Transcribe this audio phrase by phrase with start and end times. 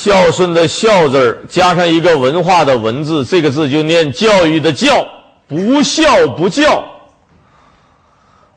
[0.00, 5.04] 孝顺的孝字儿加上一个文化的文字，这个字就念教育的教，
[5.48, 6.84] 不孝不教。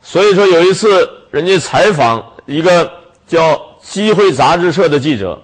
[0.04, 2.92] 所以说有一次，人家采访一个
[3.28, 5.42] 叫机会杂志社的记者，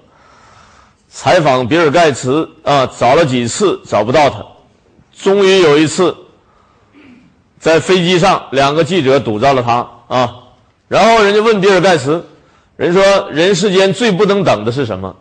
[1.10, 4.46] 采访比尔盖茨啊，找了几次找不到他，
[5.20, 6.16] 终于有一次，
[7.58, 10.36] 在飞机上，两个记者堵着了他啊，
[10.88, 12.24] 然后人家问比尔盖茨，
[12.76, 13.02] 人说
[13.32, 15.16] 人世间最不能等的是什么？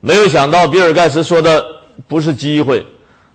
[0.00, 1.64] 没有想到，比尔盖茨说的
[2.06, 2.86] 不是机会，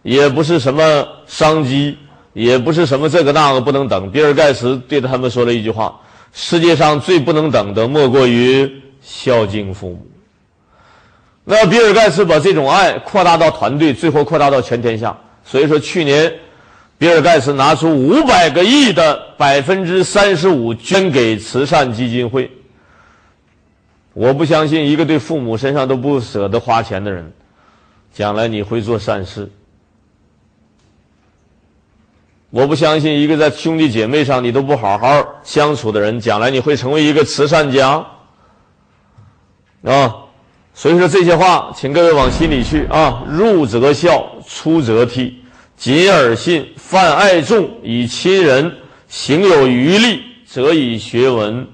[0.02, 1.98] 也不是什么商机，
[2.32, 4.10] 也不是什么这个那个不能等。
[4.12, 6.00] 比尔盖茨对他们说了一句话
[6.32, 8.72] ：“世界上最不能等的，莫过于
[9.02, 10.08] 孝敬父母。”
[11.44, 15.18] 那比尔盖茨把这种爱扩大到团队，最后扩大到全天下。
[15.44, 16.34] 所以说，去年
[16.98, 22.50] 比尔盖茨拿出五百个亿的百分之三十五捐给慈善基金会。
[24.14, 27.34] 我不相信一个对父母身上都不舍得花钱的人，
[28.14, 29.50] 将来你会做善事。
[32.52, 38.06] 我不相信一个在兄弟姐妹上你都不好好相处的人，将来你会成为一个慈善家。
[39.84, 40.16] 啊，
[40.76, 43.24] 所以说这些话，请各位往心里去啊。
[43.28, 45.34] 入则孝，出则悌，
[45.76, 48.72] 谨而信，泛爱众，以亲仁，
[49.08, 51.68] 行有余力，则以学文。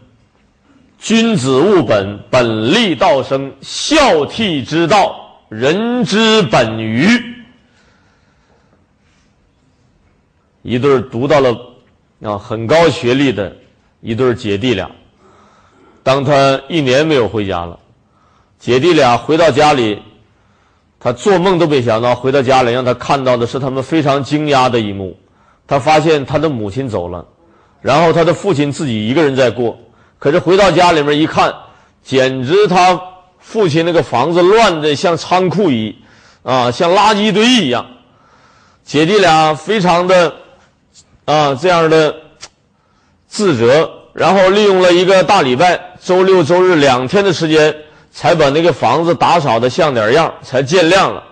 [1.00, 5.16] 君子务本，本立道生，孝悌之道，
[5.48, 7.08] 人之本于。
[10.62, 11.58] 一对读到了
[12.22, 13.56] 啊很高学历的
[14.02, 14.92] 一对姐弟俩，
[16.04, 17.80] 当他一年没有回家了，
[18.60, 20.02] 姐弟俩回到家里，
[21.00, 25.18] 他做梦都没想到回到家里让他看到的是他们非常惊讶的一幕，
[25.66, 27.26] 他发现他的母亲走了，
[27.82, 29.80] 然后他的父亲自己一个人在过。
[30.20, 31.54] 可是回到家里面一看，
[32.04, 33.02] 简直他
[33.40, 35.96] 父亲那个房子乱的像仓库一，
[36.44, 37.86] 啊，像垃圾堆一样。
[38.84, 40.36] 姐弟俩非常的
[41.24, 42.14] 啊这样的
[43.28, 47.74] 自责，然后利用了一个大礼拜，周六周日两天的时间，
[48.12, 51.24] 才把那个房子打扫的像点样，才见亮了。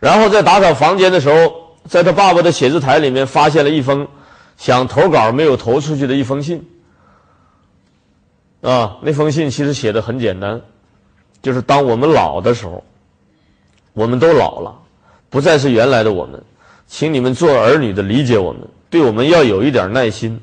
[0.00, 1.52] 然后在打扫房间的时候，
[1.88, 4.08] 在他爸爸的写字台里面发现了一封
[4.56, 6.66] 想投稿没有投出去的一封信。
[8.66, 10.60] 啊，那封信其实写的很简单，
[11.40, 12.82] 就是当我们老的时候，
[13.92, 14.74] 我们都老了，
[15.30, 16.42] 不再是原来的我们，
[16.88, 20.40] 请你们做儿女的理解我们，对我们要有一点耐心，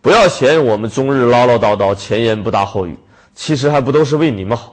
[0.00, 2.96] 不要嫌我们终日唠唠叨叨，前言不搭后语，
[3.34, 4.72] 其实还不都是为你们好。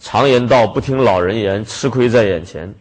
[0.00, 2.74] 常言道，不听老人言，吃亏在眼前。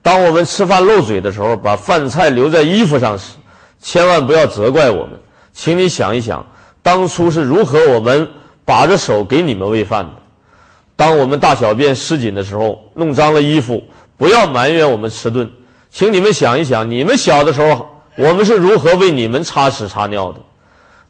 [0.00, 3.34] 当我们吃饭漏嘴的时候，把饭菜留在衣服上时，
[3.82, 5.20] 千万不要责怪我们，
[5.52, 6.46] 请你想一想，
[6.82, 8.26] 当初是如何我们。
[8.64, 10.12] 把着手给你们喂饭的，
[10.96, 13.82] 当我们大小便失禁的时候，弄脏了衣服，
[14.16, 15.50] 不要埋怨我们迟钝，
[15.90, 17.86] 请你们想一想，你们小的时候，
[18.16, 20.40] 我们是如何为你们擦屎擦尿的。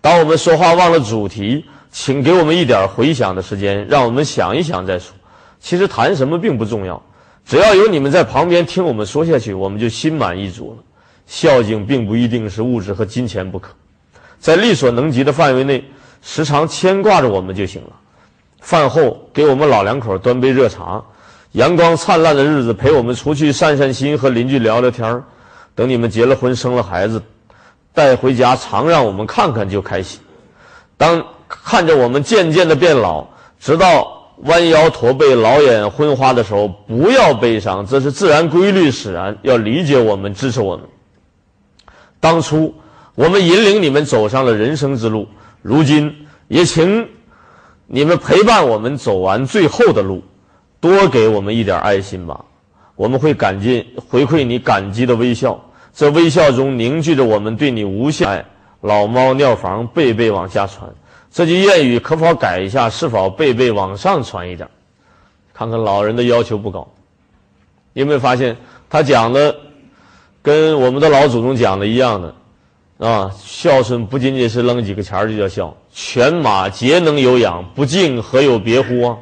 [0.00, 5.14] 当我们说话忘了主题，请给我们一点回想的时间，让我们想一想再说。
[5.60, 7.00] 其实谈什么并不重要，
[7.46, 10.82] 只要有你们在旁边听我们说下去，我们就心满意足了。
[11.26, 13.70] 孝敬并不一定是物质和金钱不可，
[14.38, 15.84] 在力所能及的范围内。
[16.24, 17.90] 时常牵挂着我们就行了。
[18.60, 21.04] 饭后给我们老两口端杯热茶，
[21.52, 25.22] 阳光灿烂的日子陪我们出去散散心，和邻居聊聊天
[25.74, 27.22] 等你们结了婚生了孩子，
[27.92, 30.18] 带回家常让我们看看就开心。
[30.96, 33.26] 当看着我们渐渐的变老，
[33.60, 39.36] 直到弯腰驼背、老眼昏花的时候，不要悲伤，这是自然规律使然。
[39.42, 40.86] 要理解我们，支持我们。
[42.18, 42.74] 当初
[43.14, 45.28] 我们引领你们走上了人生之路。
[45.64, 46.14] 如今
[46.48, 47.08] 也请
[47.86, 50.22] 你们陪伴我们走完最后的路，
[50.78, 52.44] 多给我们一点爱心吧，
[52.96, 55.58] 我们会感激回馈你感激的微笑，
[55.94, 58.44] 这微笑中凝聚着我们对你无限爱。
[58.82, 60.86] 老猫尿房辈辈往下传，
[61.30, 62.90] 这句谚语可否改一下？
[62.90, 64.68] 是否辈辈往上传一点？
[65.54, 66.86] 看看老人的要求不高，
[67.94, 68.54] 有没有发现
[68.90, 69.56] 他讲的
[70.42, 72.34] 跟我们的老祖宗讲的一样的？
[73.06, 79.18] 啊，孝顺不仅仅是扔几个钱就叫孝，犬马皆能有养，不敬何有别乎啊？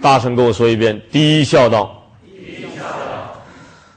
[0.00, 2.02] 大声跟我说一遍：第一孝道。
[2.24, 3.34] 第一孝道。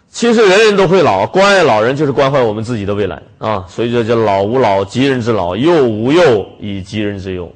[0.09, 3.65] 其实人人都会老，关爱老人就是关怀我们自己的未来啊！
[3.69, 7.49] 所以这叫老吾老及人之老，幼吾幼以及人之幼。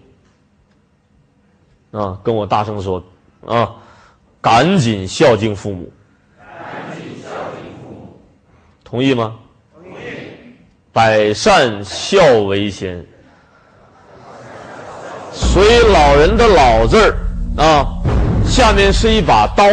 [1.91, 3.03] 啊，跟我大声说
[3.45, 3.69] 啊，
[4.39, 5.91] 赶紧孝敬父母。
[6.37, 7.29] 赶紧孝
[7.61, 8.17] 敬父母。
[8.85, 9.35] 同意吗？
[10.99, 13.01] 百善孝为先，
[15.31, 17.15] 所以老人的老字儿
[17.55, 17.87] 啊，
[18.45, 19.63] 下面是一把刀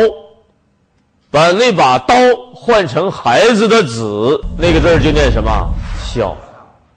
[1.28, 2.14] 把那把刀
[2.54, 5.68] 换成孩子的子，那个字儿就念什么？
[6.00, 6.36] 孝。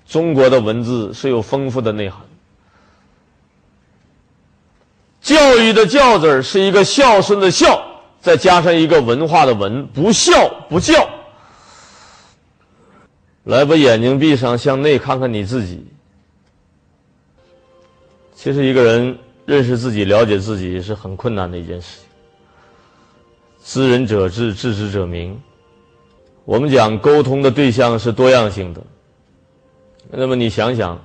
[0.08, 2.20] 中国的文字是有丰富的内涵。
[5.24, 7.82] 教育的教字儿是一个孝顺的孝，
[8.22, 11.10] 再加上一个文化的文，不孝不教。
[13.44, 15.86] 来，把眼睛闭上，向内看看你自己。
[18.36, 22.08] 其实，一个人认识自己、了解自己是很困难的一件事情。
[23.64, 25.40] 知人者智，自知者明。
[26.46, 28.82] 我们讲沟通的对象是多样性的。
[30.10, 31.00] 那么，你想想，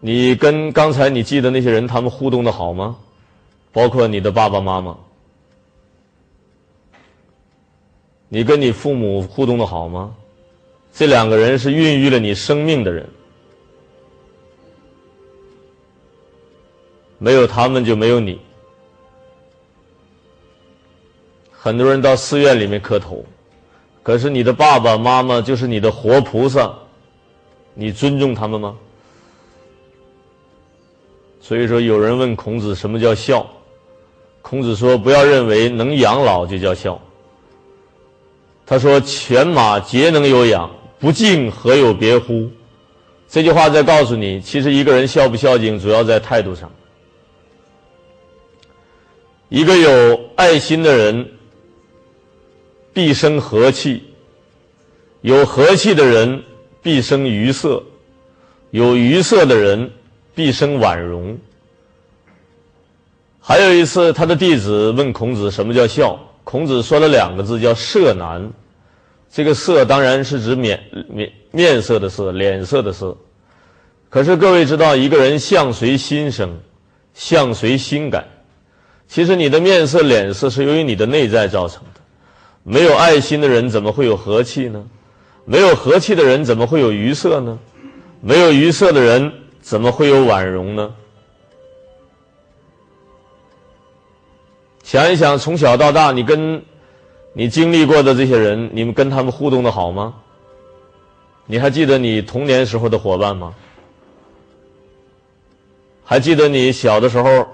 [0.00, 2.96] 你跟刚才你记得那些人，他们互动的好吗？
[3.72, 4.96] 包括你的爸爸妈妈，
[8.28, 10.14] 你跟你父母互动的好吗？
[10.94, 13.04] 这两个人是孕育了你生命的人，
[17.18, 18.40] 没有他们就没有你。
[21.50, 23.24] 很多人到寺院里面磕头，
[24.04, 26.72] 可是你的爸爸妈妈就是你的活菩萨，
[27.74, 28.76] 你尊重他们吗？
[31.40, 33.44] 所以说，有人问孔子什么叫孝，
[34.42, 37.00] 孔子说：不要认为能养老就叫孝。
[38.64, 40.70] 他说：犬马皆能有养。
[41.04, 42.48] 不敬何有别乎？
[43.28, 46.72] 这句话在告诉你，其实一个人孝不孝敬，主要在态度上。
[49.50, 51.28] 一个有爱心的人，
[52.94, 54.00] 必生和气；
[55.20, 56.42] 有和气的人，
[56.80, 57.82] 必生愉色；
[58.70, 59.90] 有愉色的人，
[60.34, 61.36] 必生婉容。
[63.40, 68.50] 还有一次，他的弟子问孔子什么叫孝，孔子说了两个字，叫色难。
[69.34, 73.16] 这个色当然是指面面面色的色，脸色的色。
[74.08, 76.56] 可是各位知道，一个人相随心生，
[77.14, 78.24] 相随心改。
[79.08, 82.00] 其实你的面色、脸色是由于你的内在造成的。
[82.62, 84.86] 没有爱心的人怎么会有和气呢？
[85.44, 87.58] 没有和气的人怎么会有愉色呢？
[88.20, 90.94] 没有愉色的人怎么会有婉容呢？
[94.84, 96.62] 想一想，从小到大，你跟。
[97.36, 100.14] 你经历过的这些人，你们跟他们互动的好吗？
[101.46, 103.52] 你还记得你童年时候的伙伴吗？
[106.04, 107.46] 还记得你小的时候，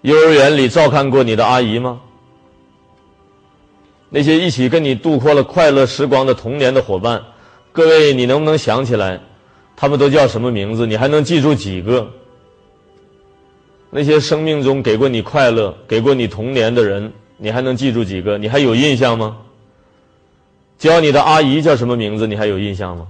[0.00, 2.00] 幼儿园里照看过你的阿姨吗？
[4.08, 7.22] 那些一起跟你度过了快乐时光的童年的伙伴，
[7.72, 9.20] 各位，你能不能想起来，
[9.76, 10.86] 他们都叫什么名字？
[10.86, 12.10] 你还能记住几个？
[13.90, 17.12] 那些生命中给过你快乐、给过你童年的人。
[17.42, 18.36] 你还能记住几个？
[18.36, 19.38] 你还有印象吗？
[20.78, 22.26] 教你的阿姨叫什么名字？
[22.26, 23.08] 你还有印象吗？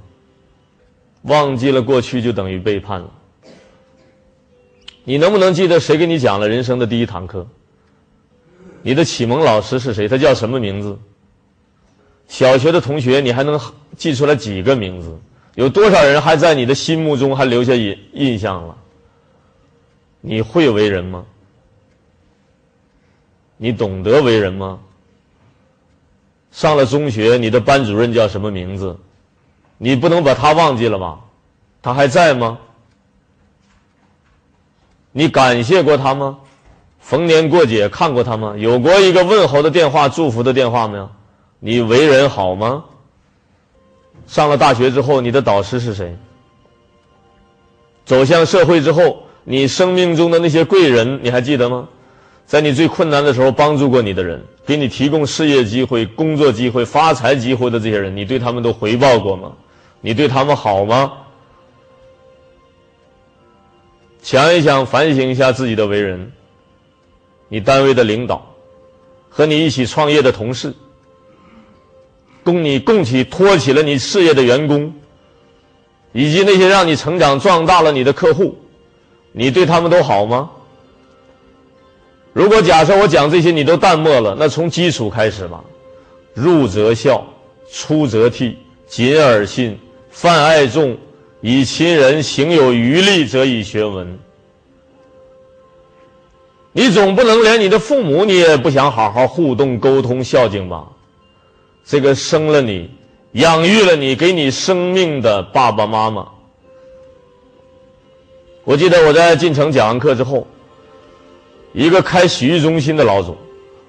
[1.22, 3.10] 忘记了过去就等于背叛了。
[5.02, 7.46] 你能不能记得谁给你讲了人生的第一堂课？
[8.82, 10.06] 你的启蒙老师是谁？
[10.06, 10.96] 他叫什么名字？
[12.28, 13.60] 小学的同学你还能
[13.96, 15.18] 记出来几个名字？
[15.56, 18.76] 有多少人还在你的心目中还留下印印象了？
[20.20, 21.26] 你会为人吗？
[23.62, 24.78] 你懂得为人吗？
[26.50, 28.96] 上了中学，你的班主任叫什么名字？
[29.76, 31.20] 你不能把他忘记了吧？
[31.82, 32.58] 他还在吗？
[35.12, 36.38] 你感谢过他吗？
[37.00, 38.54] 逢年过节看过他吗？
[38.56, 41.10] 有过一个问候的电话、祝福的电话没有？
[41.58, 42.82] 你为人好吗？
[44.26, 46.16] 上了大学之后，你的导师是谁？
[48.06, 51.86] 走向社会之后，你生命中的那些贵人，你还记得吗？
[52.50, 59.52] 在你最困难的时候帮助过你的人，给你提供事业机会、工作机会、发财机会的这些人，你对他们都回报过吗？
[60.00, 61.12] 你对他们好吗？
[64.20, 66.32] 想一想，反省一下自己的为人。
[67.46, 68.44] 你单位的领导，
[69.28, 70.74] 和你一起创业的同事，
[72.42, 74.92] 供你供起托起了你事业的员工，
[76.10, 78.58] 以及那些让你成长壮大了你的客户，
[79.30, 80.50] 你对他们都好吗？
[82.32, 85.62] 如果假设我讲这些你都淡漠了，那从基础开始吧。
[86.32, 87.26] 入则孝，
[87.72, 88.54] 出则悌，
[88.86, 89.76] 谨而信，
[90.10, 90.96] 泛爱众，
[91.40, 94.16] 以亲仁，行有余力，则以学文。
[96.72, 100.86] 你总不能连你的父母你也不想好好互动、沟通、孝敬吧？
[101.84, 102.88] 这个生了你、
[103.32, 106.28] 养育了你、给你生命的爸爸妈妈，
[108.62, 110.46] 我记得我在进城讲完课之后。
[111.72, 113.36] 一个开洗浴中心的老总，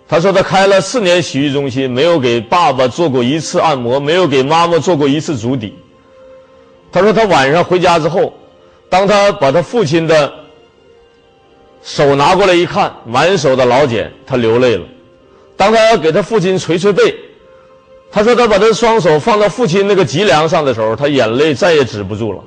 [0.07, 5.73] 他说他开了四年洗浴中心，没有给爸爸做过一次按摩，没有给妈妈做过一次足底。
[6.91, 8.33] 他说他晚上回家之后，
[8.89, 10.31] 当他把他父亲的
[11.81, 14.83] 手拿过来一看，满手的老茧，他流泪了。
[15.57, 17.15] 当他要给他父亲捶捶背，
[18.11, 22.43] 他说他把他双手放到父亲那个脊梁上的时候，他眼泪再也止不住了。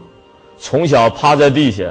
[0.58, 1.84] 从小趴在地下，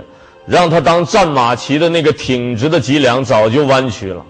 [0.45, 4.25] 让他当战马骑的那个挺直的脊梁早就弯曲了。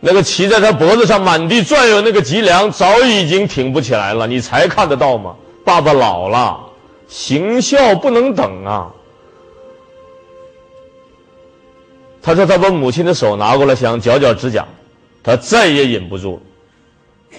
[0.00, 5.34] 那个骑在他脖子上满地转悠那个脊梁早已经挺不起来了，你才看得到吗？
[5.64, 6.60] 爸爸老了，
[7.08, 8.92] 行孝不能等啊。
[12.20, 14.66] 他说他把母亲的手拿过来想绞绞指甲，
[15.22, 17.38] 他再也忍不住了。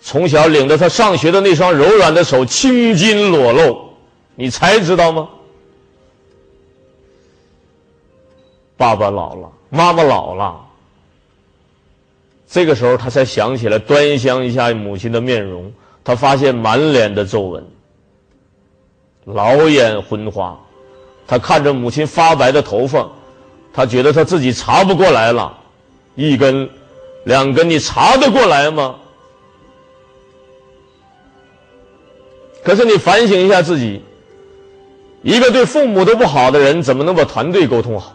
[0.00, 3.88] 从小领着他上学的那双柔软的手青筋裸露。
[4.36, 5.28] 你才知道吗？
[8.78, 10.64] 爸爸老了，妈妈老了。
[12.48, 15.70] 这个时候，他才想起来端详一下母亲的面容。
[16.04, 17.66] 他发现满脸的皱纹，
[19.24, 20.58] 老眼昏花。
[21.26, 23.06] 他看着母亲发白的头发，
[23.74, 25.58] 他觉得他自己查不过来了。
[26.14, 26.70] 一根、
[27.24, 28.94] 两根，你查得过来吗？
[32.62, 34.02] 可是你反省一下自己。
[35.22, 38.14] 一个对父母都不好的人，怎么能把团队沟通好？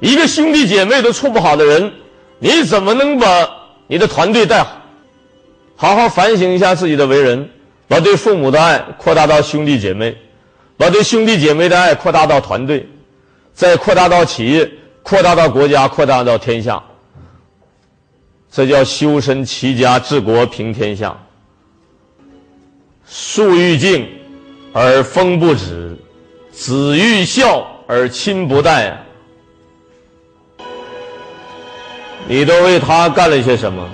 [0.00, 1.92] 一个兄弟姐妹都处不好的人，
[2.38, 3.26] 你怎么能把
[3.86, 4.80] 你的团队带好？
[5.76, 7.48] 好好反省一下自己的为人，
[7.88, 10.16] 把对父母的爱扩大到兄弟姐妹，
[10.76, 12.88] 把对兄弟姐妹的爱扩大到团队，
[13.52, 14.70] 再扩大到企业，
[15.02, 16.82] 扩大到国家，扩大到天下。
[18.50, 21.16] 这叫修身齐家治国平天下。
[23.06, 24.06] 树欲静。
[24.76, 25.96] 而风不止，
[26.50, 29.03] 子欲孝而亲不待
[32.26, 33.88] 你都为他干了些什么？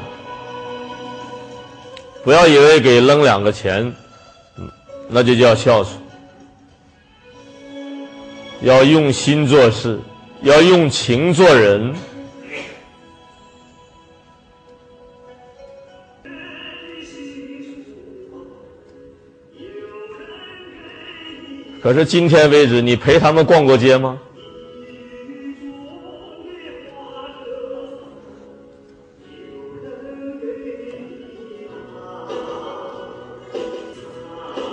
[2.23, 3.93] 不要以为给扔两个钱，
[5.09, 5.99] 那就叫孝顺。
[8.61, 9.99] 要用心做事，
[10.43, 11.95] 要用情做人。
[21.83, 24.19] 可是今天为止，你陪他们逛过街吗？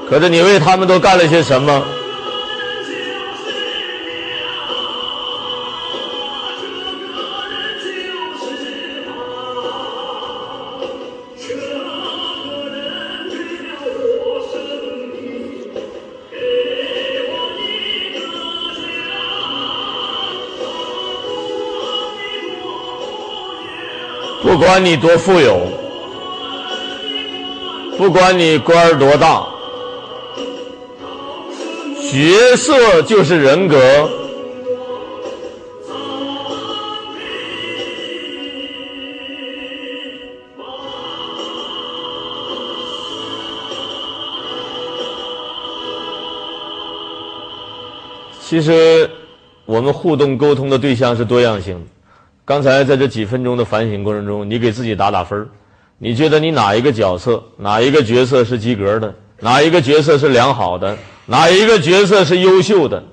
[0.09, 1.83] 可是你为他们都干了些什么？
[24.41, 25.59] 不管你多富有，
[27.97, 29.45] 不管你官儿多大，
[32.09, 33.77] 角色就是人格。
[48.39, 49.09] 其实，
[49.65, 51.85] 我们互动沟通的对象是多样性的。
[52.45, 55.47] 刚才在这几分钟的反省过程中，你给自己打打分
[55.97, 59.13] 你觉得你哪一个角色、哪一个角色是及格的？
[59.41, 60.97] 哪一个角色是良好的？
[61.27, 63.03] 哪一个角色是优秀的？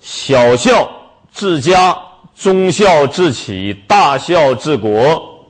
[0.00, 0.90] 小孝
[1.34, 1.96] 治家，
[2.36, 5.44] 中孝治企，大孝治国。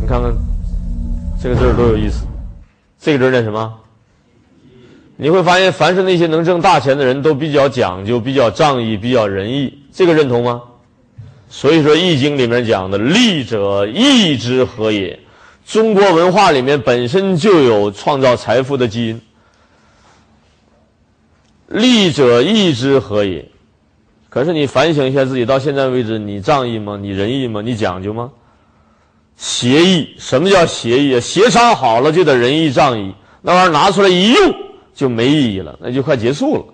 [0.00, 0.30] 你看看
[1.42, 2.26] 这个字儿多有意思！
[3.00, 3.74] 这个字念什么？
[5.16, 10.60] 你会发现，凡是那些能挣大钱的人都比较讲究、比较仗义、比较仁义，这个认同吗？
[11.48, 15.18] 所以说，《易经》里面讲的“利者义之和也”，
[15.66, 19.20] 中国文化里面本身就有创造财富的基因。
[21.68, 23.48] 利者义之和也，
[24.28, 26.96] 可是你反省一下自己，到现在为止，你仗义吗？
[27.00, 27.62] 你仁义吗？
[27.62, 28.30] 你讲究吗？
[29.36, 31.20] 协议，什么叫协议啊？
[31.20, 34.54] 协商好了就得仁义仗义，那玩意儿拿出来一用。
[34.94, 36.64] 就没意义了，那就快结束了。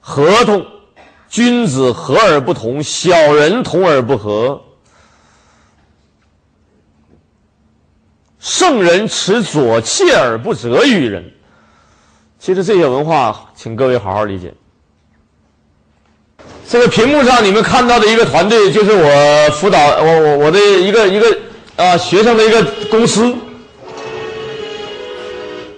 [0.00, 0.66] 合同，
[1.30, 4.60] 君子和而不同，小人同而不和。
[8.40, 11.32] 圣人持左契而不责于人。
[12.38, 14.52] 其实这些文化，请各位好好理解。
[16.66, 21.38] 这个屏幕上你们看到的一个团队，就是我辅导我我我的一个一个
[21.76, 23.34] 啊学生的一个公司。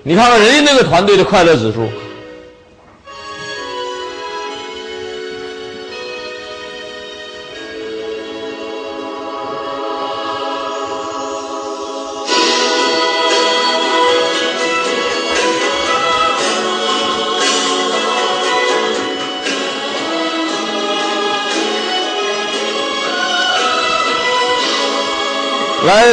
[0.05, 1.89] 你看看人家那个团队的快乐指数。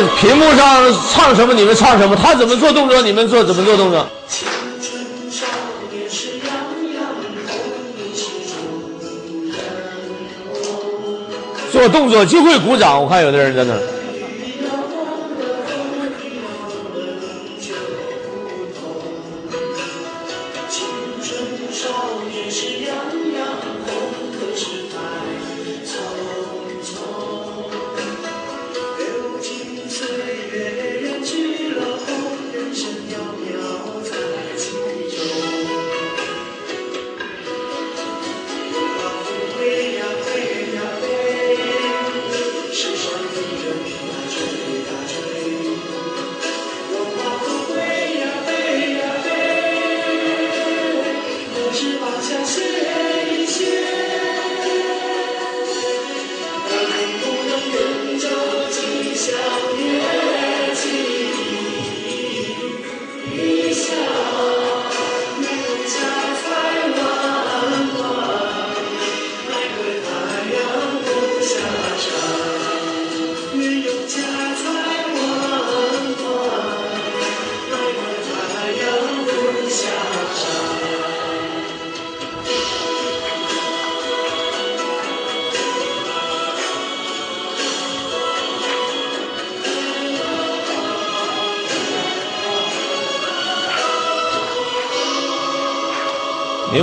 [0.02, 4.08] 来，屏幕上唱什么你们唱什么，他怎么做动作你们做怎么做动作。
[11.72, 13.99] 做动作就会鼓掌，我看有的人在那。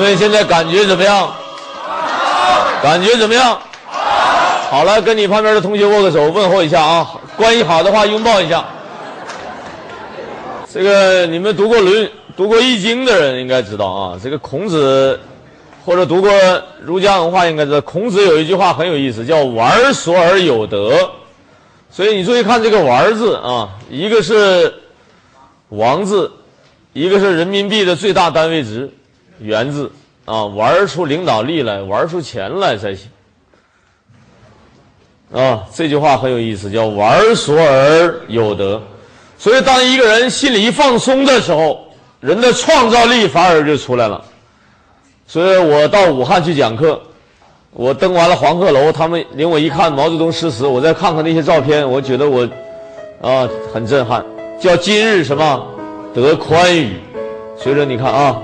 [0.06, 1.34] 们现在感觉怎么样？
[2.80, 3.58] 感觉怎么样？
[4.70, 7.10] 好了，跟你旁边的同学握个手，问候一下啊！
[7.36, 8.64] 关系好的话，拥抱一下。
[10.72, 14.20] 这个你们读过《论》、读过《易经》的人应该知道啊。
[14.22, 15.18] 这个孔子，
[15.84, 16.30] 或者读过
[16.80, 20.96] 儒家文化应该知道，孔子有一句话很有意思，叫“玩所而有得”。
[21.90, 24.72] 所以你注意看这个“玩”字啊，一个是
[25.70, 26.30] “王”字，
[26.92, 28.88] 一个是人民币的最大单位值。
[29.38, 29.92] 元”字
[30.26, 33.08] 啊，玩出领导力来，玩出钱来才行。
[35.32, 38.82] 啊，这句话很有意思，叫“玩所而有得”。
[39.38, 41.78] 所以，当一个人心里一放松的时候，
[42.20, 44.24] 人的创造力反而就出来了。
[45.28, 47.00] 所以我到武汉去讲课，
[47.70, 52.48] 我登完了黄鹤楼，他们领我一看毛泽东诗词，我再看看那些照片，我觉得我
[53.20, 54.24] 啊很震撼。
[54.60, 55.66] 叫今日什么
[56.12, 56.96] 得宽裕？
[57.56, 58.42] 所以说，你看啊。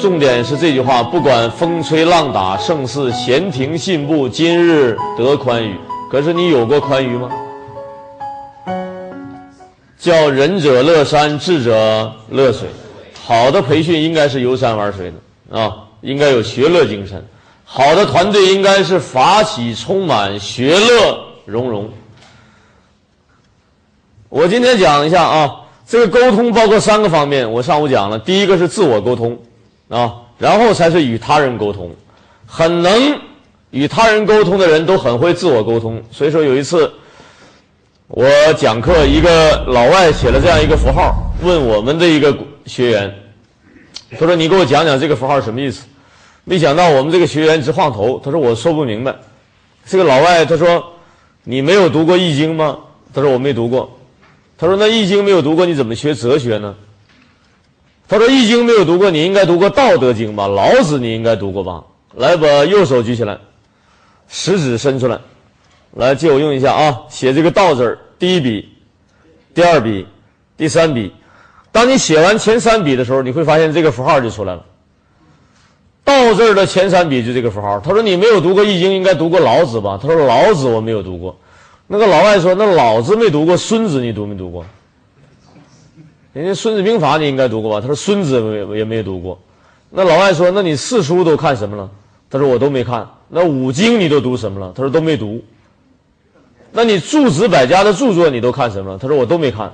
[0.00, 5.76] 重点是这句话：不管风吹浪打，盛世闲庭信步，今日得宽裕。
[6.10, 7.28] 可是你有过宽裕吗？
[9.98, 12.68] 叫仁者乐山，智者乐水。
[13.24, 17.22] 好的培训应该是游山玩水的啊，应该有学乐精神。
[17.64, 21.90] 好的团队应该是法喜充满，学乐融融。
[24.28, 25.56] 我今天讲一下啊，
[25.86, 27.50] 这个沟通包括三个方面。
[27.50, 29.36] 我上午讲了，第一个是自我沟通。
[29.88, 31.90] 啊，然后才是与他人沟通，
[32.46, 33.20] 很能
[33.70, 36.02] 与他人沟通的人都很会自我沟通。
[36.10, 36.92] 所以说有一次
[38.08, 43.14] 我讲课，一个老外写了这样一个符号，问我们的一个学员，
[44.18, 45.84] 他说：“你给我讲讲这个符号什么意思？”
[46.44, 49.14] 没想到我们这个学员直晃头，他说：“我说不明白。”
[49.84, 50.82] 这个老外他说
[51.44, 52.78] ：“你没有读过《易经》吗？”
[53.12, 53.98] 他说：“我没读过。”
[54.56, 56.74] 他说：“那《易经》没有读过，你怎么学哲学呢？”
[58.08, 60.48] 他说：“易经没有读过，你应该读过《道德经》吧？
[60.48, 61.84] 老子你应该读过吧？
[62.14, 63.38] 来，把右手举起来，
[64.28, 65.18] 食指伸出来，
[65.92, 67.00] 来借我用一下啊！
[67.10, 68.66] 写这个‘道’字儿，第一笔，
[69.52, 70.06] 第二笔，
[70.56, 71.12] 第三笔。
[71.70, 74.64] 当你写完前三笔的时候，你会发现这个符号就出来了。
[76.02, 77.78] ‘道’字的前三笔就这个符号。
[77.78, 81.38] 他说：‘你没有读过《易经》，应该读过老子吧？’他说：‘老子我没有读过。’
[81.86, 84.64] 那个老外说：‘那老子没读过，孙子你读没读过？’”
[86.38, 87.80] 人家《孙子兵法》你应该读过吧？
[87.80, 89.36] 他说：“孙子也也没读过。”
[89.90, 91.90] 那老外说：“那你四书都看什么了？”
[92.30, 94.72] 他说：“我都没看。”那五经你都读什么了？
[94.72, 95.42] 他说：“都没读。”
[96.70, 98.98] 那你诸子百家的著作你都看什么了？
[98.98, 99.72] 他说：“我都没看。”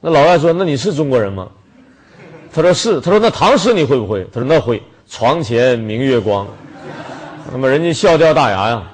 [0.00, 1.50] 那老外说：“那你是中国人吗？”
[2.54, 6.46] 他说：“是。”他说：“那唐诗你会不会？”他说：“那会。”床前明月光，
[7.52, 8.91] 那么人家笑掉大牙呀。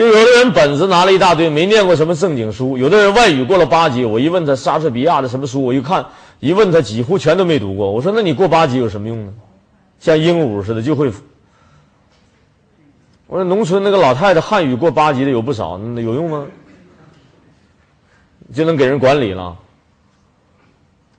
[0.00, 6.06] 就有的人本子拿了一大堆，没念过什么正经书；有的人外语过了八级，我一问他莎士比亚的什么书，我一看
[6.38, 7.90] 一问他几乎全都没读过。
[7.92, 9.32] 我说：“那你过八级有什么用呢？
[9.98, 11.12] 像鹦鹉似的就会。”
[13.28, 16.46] 我说：“农村那个老太太汉语过八级的有不少，那有用吗？
[18.54, 19.54] 就能给人管理了。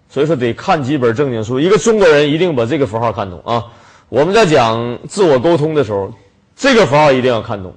[0.10, 1.60] 所以说得看几本正经书。
[1.60, 3.64] 一个中国人一定把这个符号看懂啊！
[4.10, 6.12] 我们在讲自我沟通的时候，
[6.56, 7.72] 这个符号一定要看懂。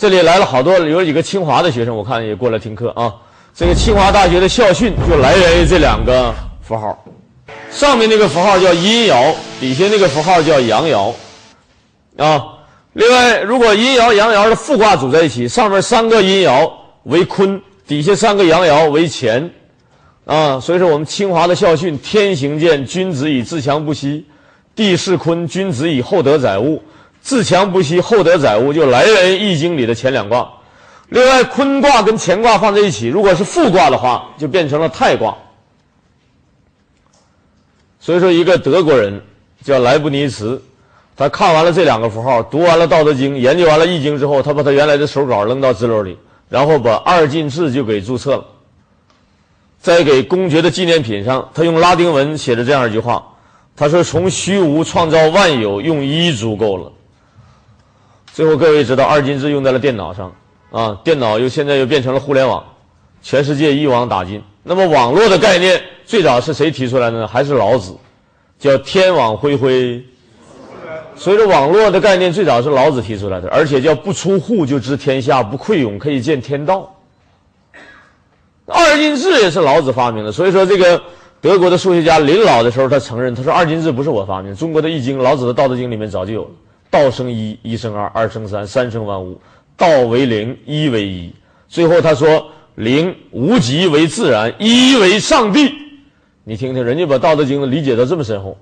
[0.00, 3.12] 这里来了好多，有几个清华的学生，我看也过来听课啊。
[3.54, 7.04] 这个清华大学的校训就来源于这两个符号，
[7.70, 11.12] 上面那个符号叫阴爻，底下那个符号叫阳爻，
[12.16, 12.42] 啊。
[12.94, 19.50] 另外，如果阴爻、阳爻的复卦组在一起，上面三个阴爻为坤，底下三个阳爻为乾，
[20.24, 20.58] 啊。
[20.58, 24.24] 所以说，我们清华的校训：天行健，君子以自强不息；
[24.74, 26.82] 地势坤，君子以厚德载物。
[27.20, 30.50] 自强不息，厚德载物，就来源于《易经》里的前两卦。
[31.08, 35.36] 另外，坤卦跟乾卦放在一起，如果是复卦的话，就变成了太卦。
[37.98, 39.20] 所以说，一个德国人
[39.62, 40.62] 叫莱布尼茨，
[41.16, 46.16] 他看完了这两个符号，读完了《道德经》，研究完了《易经》之后，他把他原来的手稿扔到纸篓里，
[46.48, 48.44] 然后把二进制就给注册了。
[49.80, 53.26] 在给公爵的纪念品上，他用拉丁文写着这样一句话
[53.76, 56.92] ：“他说，从虚无创造万有，用一足够了。”
[58.32, 60.32] 最后，各位知道二进制用在了电脑上，
[60.70, 62.64] 啊，电脑又现在又变成了互联网，
[63.20, 64.42] 全世界一网打尽。
[64.62, 67.26] 那么，网络的概念最早是谁提出来的呢？
[67.26, 67.96] 还是老子，
[68.58, 70.02] 叫天网恢恢。
[71.16, 76.94] 所以说，网络的概念最早是老子提出来的，而且叫不出户就知天下，不窥勇可以见天道。
[78.66, 80.30] 二进制也是老子发明的。
[80.30, 81.02] 所以说，这个
[81.40, 86.50] 德国的数学家临老的时候，他承认，他说二进制不是我发明，中国的易经、老子的道德经里面早就有了。
[86.90, 89.40] 道生一，一生二，二生三，三生万物。
[89.76, 91.32] 道为零，一为一。
[91.68, 95.72] 最后他说：零无极为自然，一为上帝。
[96.44, 98.58] 你听听，人家把《道德经》理解的这么深厚。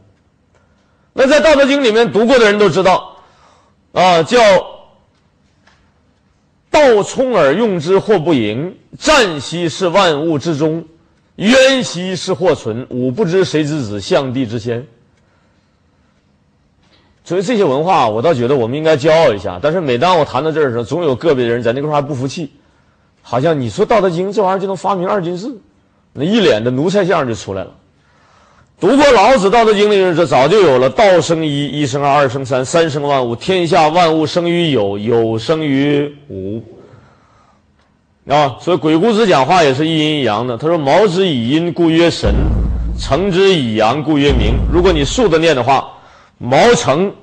[1.14, 3.16] 那在《道德经》里面读过的人都知道，
[3.92, 4.38] 啊，叫
[6.70, 10.84] 道冲而用之，或不盈；战兮是万物之中，
[11.36, 12.86] 渊兮是或存。
[12.90, 14.86] 吾不知谁之子，象帝之先。
[17.28, 19.58] 所以这些文化，我倒觉得我们应该骄傲一下。
[19.60, 22.50] 但是每当我谈到这儿的时候，总有个别的人在那块还不服气，
[23.20, 25.54] 好像你说《道德经》这玩意儿就能发明二进制，
[26.14, 27.70] 那一脸的奴才相就出来了。
[28.80, 33.36] 读过老子《道德经》的人说，早就有了“道生一，一生二，二生三，三生万物。
[33.36, 36.62] 天下万物生于有，有生于无。”
[38.26, 40.56] 啊，所以鬼谷子讲话也是一阴一阳的。
[40.56, 42.32] 他说：“毛之以阴，故曰神；
[42.98, 45.90] 成之以阳，故曰明。”如果你竖着念的话。
[46.38, 47.14] 毛成，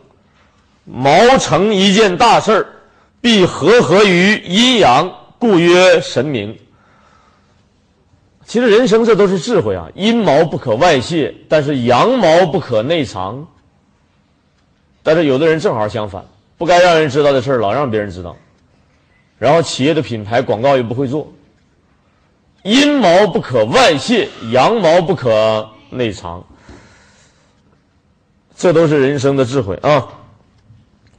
[0.83, 2.67] 毛成一件大事儿，
[3.21, 6.57] 必和合于阴阳，故曰神明。
[8.45, 13.47] 其实人生这都是智慧啊，阴毛不可外泄，但是阳毛不可内藏。
[15.01, 16.23] 但是有的人正好相反，
[16.57, 18.35] 不该让人知道的事儿老让别人知道，
[19.39, 21.31] 然后企业的品牌广告也不会做。
[22.63, 26.43] 阴毛不可外泄，阳毛不可内藏。
[28.55, 30.07] 这都是人生的智慧啊！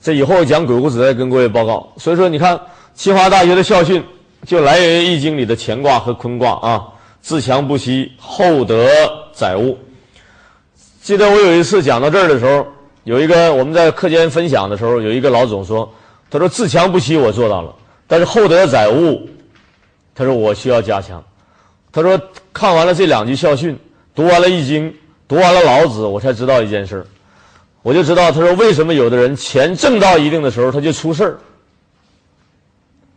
[0.01, 1.93] 这以后讲鬼谷子再跟各位报告。
[1.97, 2.59] 所以说，你看
[2.95, 4.03] 清华大学的校训
[4.47, 6.89] 就来源于《易经》里的乾卦和坤卦啊，
[7.21, 8.89] 自强不息，厚德
[9.33, 9.77] 载物。
[11.03, 12.67] 记得我有一次讲到这儿的时候，
[13.05, 15.93] 有一个我们在课间分享的时候，有一个老总说
[16.31, 17.75] ：“他说自强不息我做到了，
[18.07, 19.29] 但是厚德载物，
[20.15, 21.23] 他说我需要加强。”
[21.93, 22.21] 他说
[22.53, 23.79] 看完了这两句校训，
[24.15, 24.91] 读完了《易经》，
[25.29, 27.07] 读完了老子，我才知道一件事儿。
[27.87, 31.39] 我就知道，他说为什么有的人钱挣到一定的时候他就出事儿？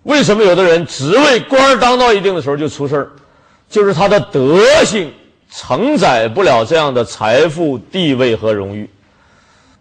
[0.03, 3.11] 为什么有的人职位官当到一定的时候就出事儿？
[3.67, 5.11] 就是他的德性
[5.49, 8.87] 承载不了这样的财富、地位和荣誉。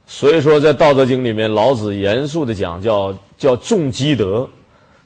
[0.07, 4.49] 所以说，在《道德经》里面，老子严肃的讲，叫叫重积德。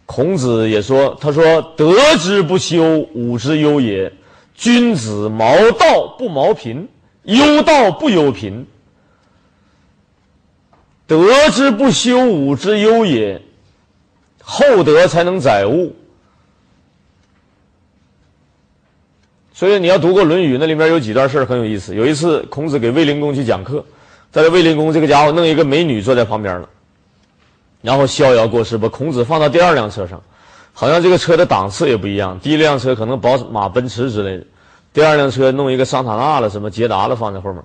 [0.07, 4.13] 孔子也说，他说德之不修，武之忧也。
[4.55, 6.87] 君子谋道不谋贫，
[7.25, 8.65] 忧道不忧贫。
[11.13, 13.43] 德之不修，武之忧也。
[14.43, 15.95] 厚德才能载物。
[19.53, 21.95] 所以你要读过《论语》，那里面有几段事很有意思。
[21.95, 23.85] 有一次，孔子给卫灵公去讲课，
[24.31, 26.69] 在这卫灵公这个家伙弄一个美女坐在旁边了，
[27.83, 30.21] 然后逍遥过世，把孔子放到第二辆车上，
[30.73, 32.41] 好像这个车的档次也不一样。
[32.41, 34.45] 第一辆车可能宝马、奔驰之类的，
[34.95, 37.63] 第二辆车弄一个桑塔纳了、什么捷达了放在后面。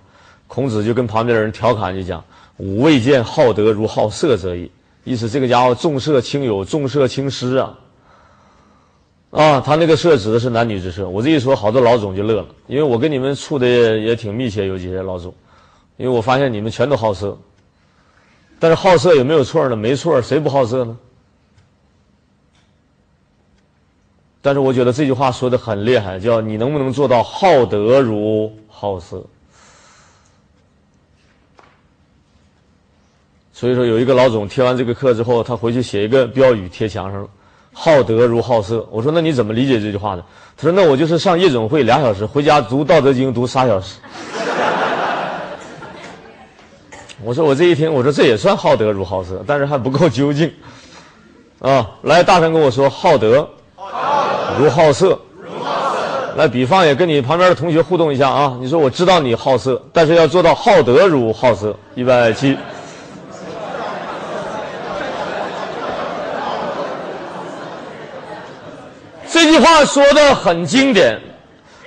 [0.48, 2.24] 孔子就跟旁边的人调侃就讲。
[2.58, 4.70] 吾未见好德如好色者也。
[5.04, 7.78] 意思这个家伙重色轻友，重色轻师啊。
[9.30, 11.08] 啊，他那个色指的是男女之色。
[11.08, 15.34] 我这一说，好多老总就乐了，因为我跟你们处的也挺密切，有几些老总，
[15.98, 17.38] 因为我发现你们全都好色。
[18.60, 19.76] 但是好色有没有错呢？
[19.76, 20.98] 没错，谁不好色呢？
[24.42, 29.24] 但是我觉得这句话说的很厉害，叫你能不能做到好德如好色？
[33.60, 37.28] 所以说，有一个老总贴完这个课之后，他回去写一个标语贴墙上了
[37.74, 40.24] ：“好德如好色。”我说：“那你怎么理解这句话呢？”
[40.56, 43.96] 他说：“那我就是上夜总会俩小时，回家读《道德经》读仨小时。
[47.26, 50.54] ”我说：“我这一听，我说这也算好德如好色，但是还不够究竟。”
[51.58, 53.50] 啊，来，大声跟我说：“好德
[54.60, 55.20] 如好色。”
[56.38, 58.56] 来，比方也跟你旁边的同学互动一下啊！
[58.62, 61.76] 你说我知道你好色，但是要做到好德如好色。
[61.96, 62.56] 一百七，
[69.38, 71.16] 这句话说的很经典。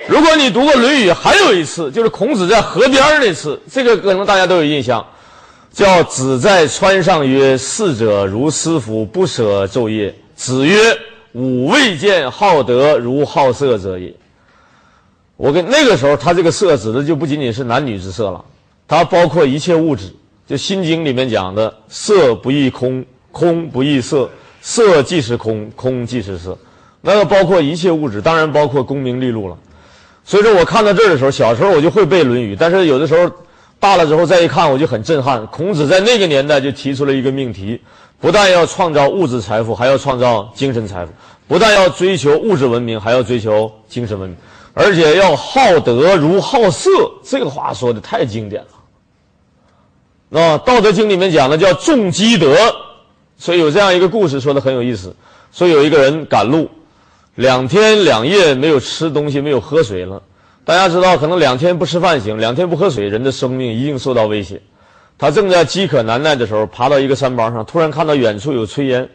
[0.07, 5.05] 如果你读过《论语》，还有一次就是孔子在河边那次，这个可能大家都有印象，
[5.73, 10.97] 叫“子在川上曰：‘逝者如斯夫，不舍昼夜。’子曰
[11.35, 14.15] ：‘吾未见好德如好色者也。’”
[15.37, 18.45] 我跟那个时候，他这个色指的就不仅仅是男女之色了，
[18.87, 20.05] 它包括一切物质。
[20.47, 24.31] 就《心经》里面讲的“色不异空，空不异色，
[24.63, 26.57] 色即是空，空即是色”，
[27.01, 29.57] 那个包括一切物质，当然包括功名利禄了。
[30.25, 33.31] 所以说我看到这儿的时候，小时候我就会背《论语》，但是有的时候
[33.79, 35.47] 大了之后再一看，我就很震撼。
[35.47, 37.81] 孔子在那个年代就提出了一个命题：
[38.21, 41.13] 不但要创造物质财富，还要创造精神财富；
[41.49, 44.39] 不但要追求物质文明，还要追求精神文明。
[44.73, 46.91] 而且要好德如好色，
[47.25, 50.41] 这个话说的太经典了。
[50.41, 52.55] 啊，《道德经》里面讲的叫重积德，
[53.37, 55.13] 所以有这样一个故事说的很有意思。
[55.51, 56.71] 说有一个人赶路，
[57.41, 60.23] 两天两夜没有吃东西，没有喝水了。
[60.63, 64.61] 大家知道，可能两天不吃饭行，两天不喝水，人的生命一定受到威胁。
[65.17, 69.09] 他正在饥渴难耐的时候，爬到一个山包上，突然看到远处有炊烟，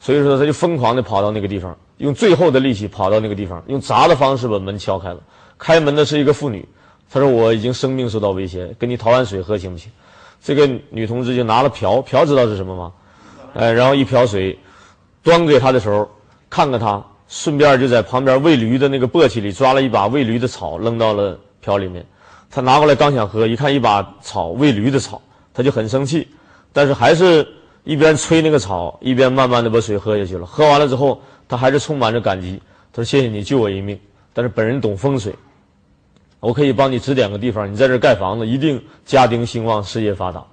[0.00, 1.76] 所以说他就疯狂的跑到那个地方。
[1.98, 5.20] 用最后的力气跑到那个地方，用砸的方式把门敲开了。
[5.56, 6.66] 开门的是一个妇女，
[7.08, 9.88] 她说：“我已经生命受到威胁，给你讨碗水喝行不行？”
[10.42, 12.92] 这个女同志就拿了瓢，瓢知道是什么吗？
[13.54, 14.58] 哎，然后一瓢水
[15.22, 16.08] 端给他的时候，
[16.50, 22.04] 看看他，顺便就在旁边喂驴的那个簸箕里抓了一把喂驴的草，扔到了瓢里面。
[22.50, 25.22] 他拿过来刚想喝，一看一把草喂驴的草，
[25.54, 26.26] 他就很生气，
[26.72, 27.46] 但是还是
[27.84, 30.44] 一边吹那个草，一边慢慢的把水喝下去了。
[30.44, 31.20] 喝完了之后。
[31.50, 32.60] 他还是充满着感激，
[32.92, 33.98] 他说：“谢谢你救我一命，
[34.34, 35.34] 但是本人懂风水，
[36.40, 40.44] 我可以帮你指点个地方，你在这盖房子一定家丁兴旺，事业发达。”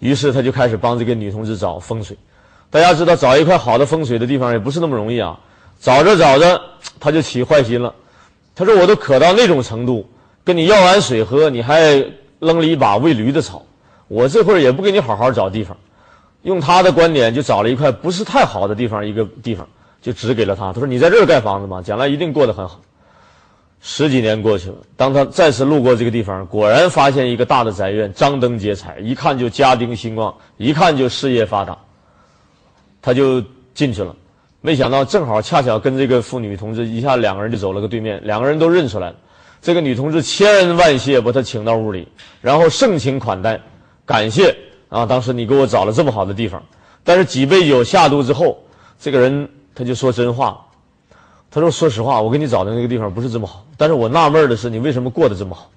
[0.00, 2.16] 于是他就开始帮这个女同志找风水。
[2.68, 5.38] 大家知道，找一块好的风水的地方也不是那么容易啊。
[5.82, 6.58] 找着找着，
[7.00, 7.92] 他就起坏心了。
[8.54, 10.08] 他说：“我都渴到那种程度，
[10.44, 11.92] 跟你要碗水喝，你还
[12.38, 13.66] 扔了一把喂驴的草，
[14.06, 15.76] 我这会儿也不给你好好找地方。”
[16.42, 19.68] 用他的观点，就找了一块不是太好的地方，一个地方。
[20.00, 21.80] 就指给了他，他说：“你在这儿盖房子吗？
[21.80, 22.80] 将来一定过得很好。”
[23.80, 31.76] 十几年过去了，当他再次路过这个地方，果然发现一个大的宅院，张灯结彩，一看就家丁兴旺，一看就事业发达。
[33.00, 33.42] 他就
[33.74, 34.14] 进去了，
[34.62, 39.16] 没想到正好恰巧跟这个妇女同志一下两个人就走了个对面，两个人都认出来了。
[39.60, 42.08] 这个女同志千恩万谢把他请到屋里，
[42.40, 43.60] 然后盛情款待，
[44.06, 44.56] 感谢
[44.88, 46.62] 啊，当时你给我找了这么好的地方。
[47.04, 48.58] 但是几杯酒下肚之后，
[48.98, 49.46] 这个人。
[49.74, 50.66] 他就说真话，
[51.50, 55.70] 他说：“说实话，我给你找的那个地方不是这么好，但是我纳闷的是，你为什么过得这么好？”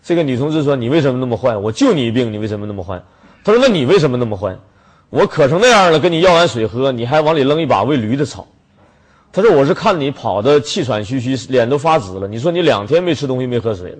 [0.00, 1.56] 这个女同志说：“你为什么那么坏？
[1.56, 3.02] 我救你一命，你为什么那么坏？”
[3.42, 4.56] 他说：“那你为什么那么坏？
[5.12, 8.46] 我渴成那样了，跟你要碗水喝，你还往里扔一把喂驴的草。”
[9.30, 12.26] 他说：“我是看你跑的气喘吁吁，脸都发紫了。
[12.26, 13.98] 你说你两天没吃东西，没喝水了，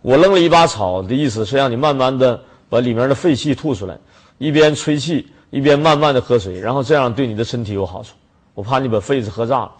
[0.00, 3.98] 我扔了一把草的意思是让你慢慢的把里面的废气吐出来，
[4.38, 8.14] 一边吹气一边慢慢的喝水，然后这样对你的身体有好处。”
[8.54, 9.72] 我怕你把肺子喝炸了，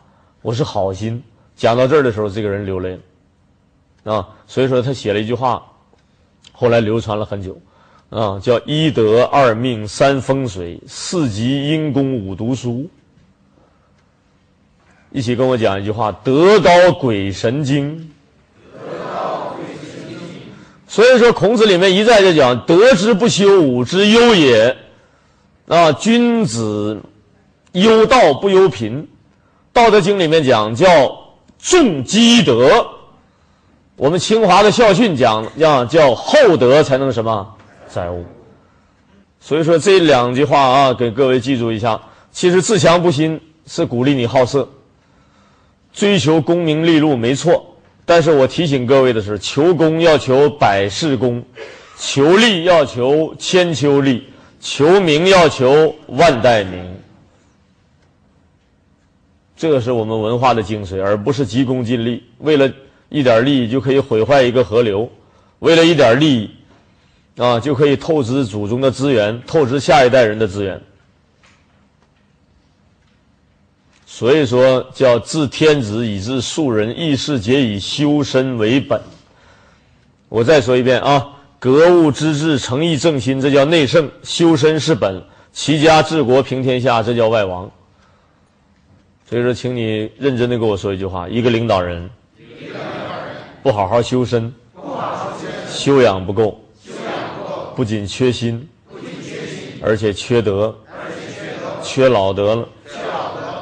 [0.42, 1.22] 我是好心。
[1.57, 2.98] 讲到这儿的时候，这个人流泪
[4.04, 5.62] 了，啊，所以说他写了一句话，
[6.52, 7.59] 后来流传了很久，
[8.10, 12.88] 啊，叫一德二命三风水四积阴功五读书。
[15.10, 18.10] 一起跟我讲一句话：德高鬼神经。
[20.86, 24.76] 所以说，孔子里面一再就讲：德之不修，武之忧也。
[25.66, 27.00] 啊，君子。
[27.72, 29.02] 忧道不忧贫，
[29.74, 30.88] 《道德经》里面讲叫
[31.58, 32.84] 重积德。
[33.94, 37.54] 我们清华的校训讲要叫厚德才能什么
[37.88, 38.24] 载物。
[39.40, 42.01] 所以说这两句话啊，给各位记住一下。
[42.31, 44.68] 其实自强不息是鼓励你好色，
[45.92, 47.64] 追求功名利禄没错。
[48.05, 51.42] 但是我提醒各位的是，求功要求百世功，
[51.98, 54.24] 求利要求千秋利，
[54.61, 56.96] 求名要求万代名。
[59.57, 62.22] 这是我们文化的精髓，而不是急功近利。
[62.38, 62.70] 为了
[63.09, 65.11] 一点利益就可以毁坏一个河流，
[65.59, 66.51] 为了一点利益
[67.38, 70.81] 啊，就可以透支祖宗的资源，透支下一代人的资源。
[74.05, 79.01] 所以说，叫自天子以至庶人，议事皆以修身为本。
[80.29, 81.24] 我再说一遍啊，
[81.61, 85.22] 格物致知，诚意正心，这叫内圣；修身是本，
[85.53, 87.70] 齐家治国平天下，这叫外王。
[89.29, 92.11] 所以说，请你认真的跟我说一句话：一个领导人，
[93.62, 94.53] 不好好修身，
[95.70, 96.61] 修养不够，
[97.78, 98.68] 不仅缺心，
[99.80, 100.76] 而且缺德，
[101.80, 102.68] 缺老德了。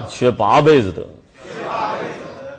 [0.08, 1.06] 缺八辈子德，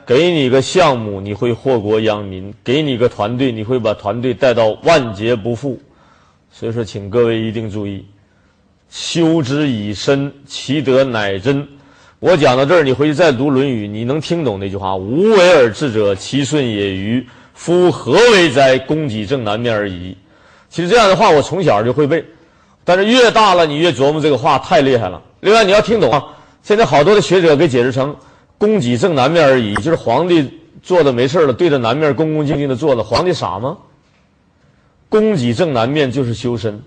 [0.06, 5.76] 给你个项目你会祸国殃民，给你个团队你会把团队带到万劫不复。
[6.52, 8.06] 所以说，请各位一定注意，
[8.88, 11.66] 修之以身，其德乃真。
[12.20, 17.26] 我讲到这儿，你回去再读《论语》，你能听懂那句话：“无为而治者，其顺也与？
[17.52, 18.78] 夫何为哉？
[18.78, 20.16] 供给正南面而已。”
[20.70, 22.24] 其实这样的话，我从小就会背，
[22.84, 25.22] 但是越大了，你越琢磨这个话太厉害了。
[25.40, 26.24] 另外，你要听懂啊。
[26.62, 28.14] 现在好多的学者给解释成
[28.58, 33.02] “供给正南面而已”，就是皇帝坐的没事了，对着南面恭恭敬敬的坐着。
[33.02, 33.78] 皇帝傻吗？
[35.08, 36.82] 供给正南面就是修身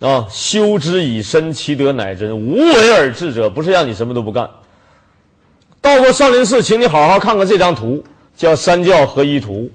[0.00, 2.36] 啊，修之以身，其德乃真。
[2.36, 4.50] 无为而治者，不是让你什么都不干。
[5.80, 8.02] 到过少林寺，请你好好看看这张图，
[8.36, 9.70] 叫三教合一图。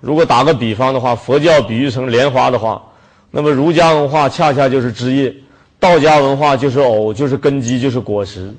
[0.00, 2.82] 如果打个比方的话，佛教比喻成莲花的话，
[3.30, 5.34] 那么儒家文化恰恰就是枝叶。
[5.80, 8.52] 道家文化就是藕，就是根基，就是果实。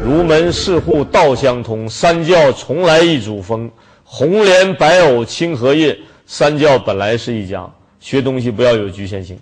[0.00, 3.70] 儒门四户道相通，三教从来一主峰。
[4.04, 7.68] 红莲白藕青荷叶，三教本来是一家。
[8.00, 9.38] 学东西不要有局限性，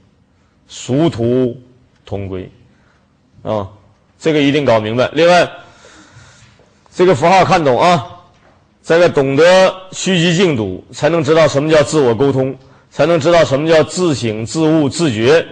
[0.69, 1.59] 殊途
[2.05, 2.51] 同归。
[3.43, 3.67] 啊，
[4.19, 5.09] 这个一定搞明白。
[5.15, 5.51] 另外，
[6.95, 8.20] 这个符号看懂啊，
[8.91, 12.59] 这个懂得虚极静笃，才能知道什么叫自我沟通。
[12.91, 15.47] 才能知道什么叫自省、自悟、自觉，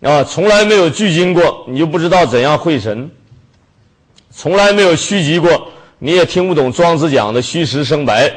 [0.00, 3.10] 啊，从来没有聚精过，你就不知道怎样会神；
[4.30, 8.32] 从来没有虚极过，你也听不懂庄子讲的虚实生白。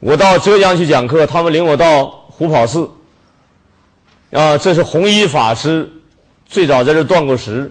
[0.00, 2.90] 我到浙江去讲课，他们领我到虎跑寺，
[4.32, 5.88] 啊，这是弘一法师
[6.44, 7.70] 最早在这断过食，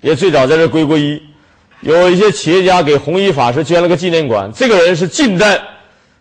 [0.00, 1.20] 也最早在这皈过依。
[1.80, 4.50] 有一些企业家给弘一法师捐了个纪念馆。
[4.52, 5.60] 这个人是近代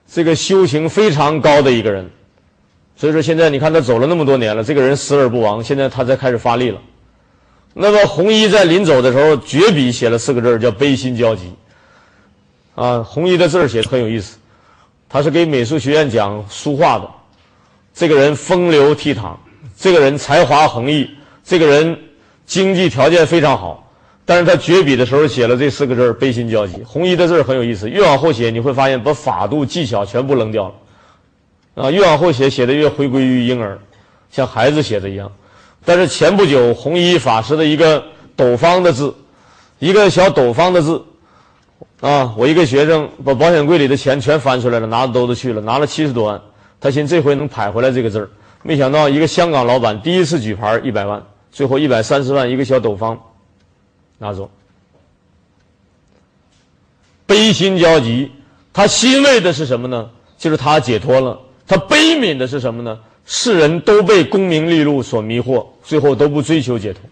[0.07, 2.09] 这个修行非常高的一个人。
[2.97, 6.79] 所以说，现在你看他走了那么多年了，这个人死而不亡，现在他才开始发力了。
[7.73, 11.51] 那么，弘一在临走的时候，绝笔写了四个字叫“悲心交集”。
[12.73, 14.37] 啊，弘一的字写的很有意思，
[15.09, 17.09] 他是给美术学院讲书画的。
[17.93, 19.35] 这个人风流倜傥，
[19.77, 21.09] 这个人才华横溢，
[21.43, 21.97] 这个人
[22.45, 23.84] 经济条件非常好，
[24.27, 26.81] 但是他绝笔的时候写了这四个字“悲心交集”。
[26.87, 31.83] 红衣的字很有意思，越往后写，你会发现把法度技巧全部扔掉了。
[31.83, 33.77] 啊，越往后写，写的越回归于婴儿，
[34.31, 35.31] 像孩子写的一样。
[35.83, 38.03] 但是前不久，红衣法师的一个
[38.35, 39.13] 斗方的字，
[39.77, 41.03] 一个小斗方的字，
[42.01, 46.41] 啊，我一个学生把保险柜里的钱全翻出来了，拿着兜子去了，拿了七十多万。
[46.81, 48.29] 他寻思这回能拍回来这个字儿，
[48.63, 53.19] 没想到一个香港老板第一次举牌一百万，最后一百三十万一个小斗方
[54.17, 54.49] 拿走。
[57.25, 58.31] 悲心交集，
[58.71, 60.09] 他欣慰的是什么呢？
[60.37, 61.39] 就是他解脱了。
[61.67, 62.99] 他悲悯的是什么呢？
[63.25, 67.01] 世人都被功名利禄所迷惑，最后都不追求解脱。《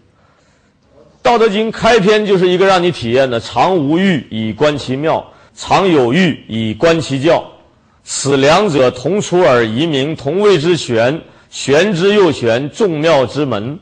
[1.22, 7.44] 道德经》开篇就是一个让你体验的：“常无欲以观其妙，常有欲以观其教。
[8.04, 11.20] 此两者，同出而异名，同谓之玄。
[11.50, 13.80] 玄之又玄，众妙之门。”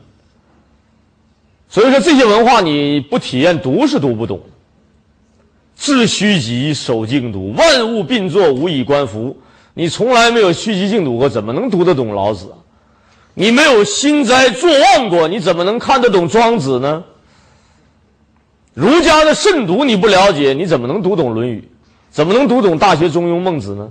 [1.73, 4.39] 所以说，这些文化你不体验读是读不懂。
[5.75, 9.35] 致虚极，守静笃，万物并作，无以观夫。
[9.73, 12.53] 你从来没有虚极静笃过，怎么能读得懂老子？
[13.33, 17.03] 你没有心斋坐忘过，你怎么能看得懂庄子呢？
[18.75, 21.59] 儒家的慎独你不了解，你怎么能读懂《论语》？
[22.11, 23.89] 怎么能读懂《大学》《中庸》《孟子》呢？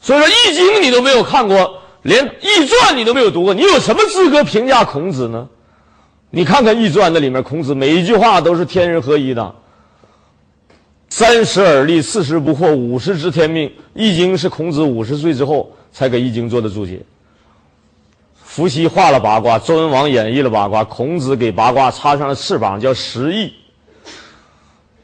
[0.00, 5.48] 所以说，《易经》你都没有看过，连《易传》你都没有读过，你有什么资格评价孔子呢？
[6.30, 9.54] 你看看《易传》那里面，孔子每一句话都是天人合一的。
[11.08, 13.68] 三十而立，四十不惑，五十知天命。
[13.94, 17.00] 《易经》是孔子五十岁之后才给《易经》做的注解。
[18.42, 23.52] 伏羲画了八卦，周文王演绎了八卦，孔子给八卦插上了翅膀，叫十翼。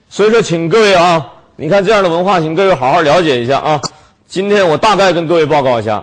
[0.09, 3.81] 所以说，请各位啊，你看这样的文化，请各位好好了解一下啊。
[4.27, 6.03] 今天我大概跟各位报告一下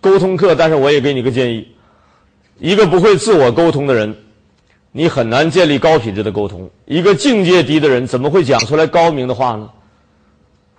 [0.00, 1.68] 沟通课，但是我也给你个建议：
[2.58, 4.16] 一个不会自我沟通的人。
[4.92, 6.68] 你很难建立高品质的沟通。
[6.84, 9.70] 一个境界低的人，怎么会讲出来高明的话呢？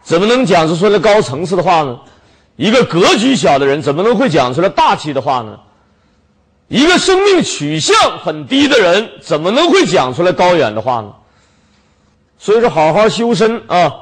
[0.04, 1.98] 怎么能讲出来高层次的话呢？
[2.58, 5.58] 一个格局小的人怎么能会讲出来大气的话呢？
[6.68, 11.14] 一个生命取向很低的人怎么能会讲出来高远的话呢？
[12.38, 13.94] 所以说，好好修身啊。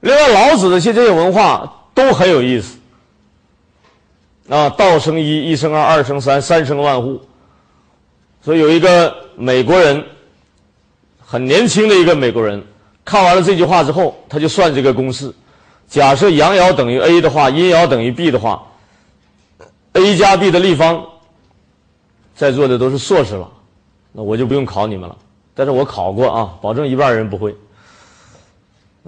[0.00, 2.76] 另外，老子的这些文化都很有意思
[4.48, 4.68] 啊。
[4.70, 7.20] 道生一，一生二，二生三，三生万物。
[8.42, 10.04] 所以有一个美国人，
[11.24, 12.62] 很年轻的一个美国人，
[13.04, 15.32] 看完了这句话之后，他就算这个公式：
[15.88, 18.62] 假设阳爻等于 a 的话，阴爻等于 b 的话
[19.94, 21.02] ，a 加 b 的立方，
[22.34, 23.50] 在座的都是硕士了，
[24.12, 25.16] 那我就不用考你们了。
[25.54, 27.56] 但是我考过啊，保证一半人不会。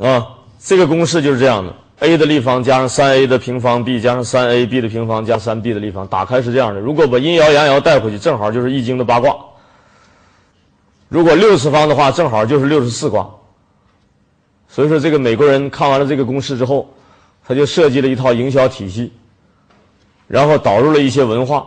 [0.00, 0.26] 啊，
[0.58, 6.06] 这个公式就是这样的：a 的立方加上三 a 的平方 b 加上三 a b 的平方加三 b 的立方。
[6.06, 9.36] 打开是这样的：如果把阴爻阳爻带回去，正好就是易经的八卦。
[11.08, 13.28] 如果六次方的话，正好就是六十四卦。
[14.68, 16.88] 所以说，这个美国人看完了这个公式之后，
[17.46, 19.12] 他就设计了一套营销体系，
[20.26, 21.66] 然后导入了一些文化，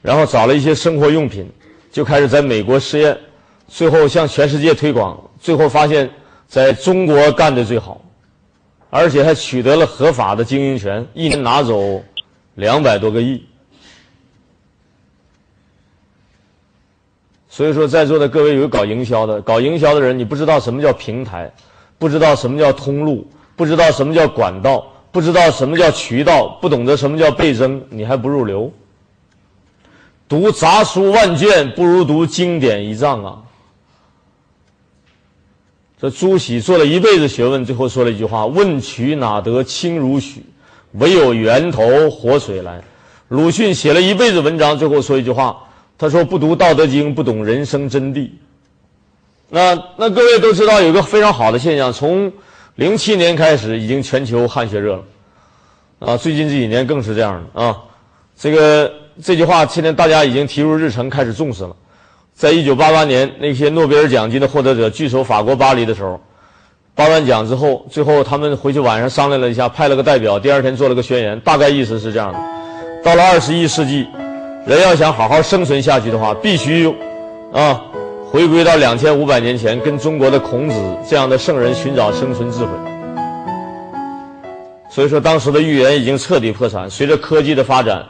[0.00, 1.50] 然后找了一些生活用品，
[1.90, 3.18] 就开始在美国试验。
[3.66, 6.10] 最后向全世界推广，最后发现
[6.48, 8.00] 在中国干的最好，
[8.90, 12.02] 而且还取得了合法的经营权，一年拿走
[12.56, 13.46] 两百多个亿。
[17.48, 21.52] 所以说，在座的各位有搞营销的，搞营销的人，你不知道什么叫平台，
[21.98, 23.26] 不知道什么叫通路，
[23.56, 28.72] 不知道什么叫管道，不知道什么叫渠道，不懂得什么叫倍增，你还不入流。
[30.28, 33.42] 读杂书万卷，不如读经典一丈啊！
[36.00, 40.42] 这朱熹做了一辈子学问，最后说了一句话：“问渠哪得清如许？
[40.92, 42.82] 唯有源头活水来。”
[43.28, 45.56] 鲁迅写了一辈子文章，最后说一句话
[45.98, 48.30] ：“他说不读《道德经》，不懂人生真谛。”
[49.50, 52.32] 那那各位都知道，有个非常好的现象，从
[52.76, 55.04] 零七年开始，已经全球汉学热了，
[55.98, 57.76] 啊，最近这几年更是这样的啊。
[58.38, 58.90] 这个
[59.22, 61.76] 这句话，现在大家已经提入日程，开始重视了。
[62.40, 66.18] 在一九八八年，那些诺贝尔奖金的获得者聚首法国巴黎的时候，
[66.94, 72.38] 颁完奖之后，最后他们回去晚上商量了一下，派了个代表，第二天做了个宣言，大概意思是这样的：
[73.04, 74.06] 到了二十一世纪，
[74.64, 76.90] 人要想好好生存下去的话，必须
[77.52, 77.78] 啊，
[78.30, 80.74] 回归到两千五百年前，跟中国的孔子
[81.06, 82.70] 这样的圣人寻找生存智慧。
[84.88, 86.88] 所以说，当时的预言已经彻底破产。
[86.88, 88.02] 随着科技的发展。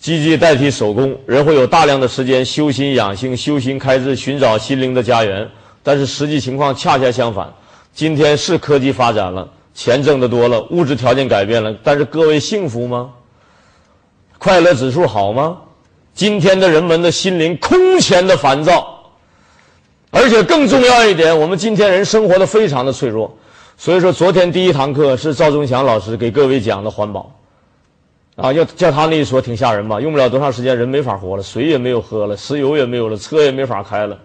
[0.00, 5.46] 机器代替手工，人会有大量的时间修心养性、修心开智、寻找心灵的家园。
[5.82, 7.52] 但是实际情况恰恰相反，
[7.92, 13.10] 今天是科技发展了，钱挣得多了，物质条件改变了，但是各位幸福吗？
[14.38, 15.58] 快乐指数好吗？
[16.14, 19.12] 今天的人们的心灵空前的烦躁，
[20.10, 23.36] 而且更重要一点，我们今天人生活的非常的脆弱。
[23.76, 27.30] 所以说，昨天第一堂课是赵忠祥老师给各位讲的环保。
[28.40, 30.00] 啊，要叫他那一说挺吓人吧？
[30.00, 34.18] 用不了多长时间，人没法活了，水也没有喝了，石油也没有了，车也没法开了。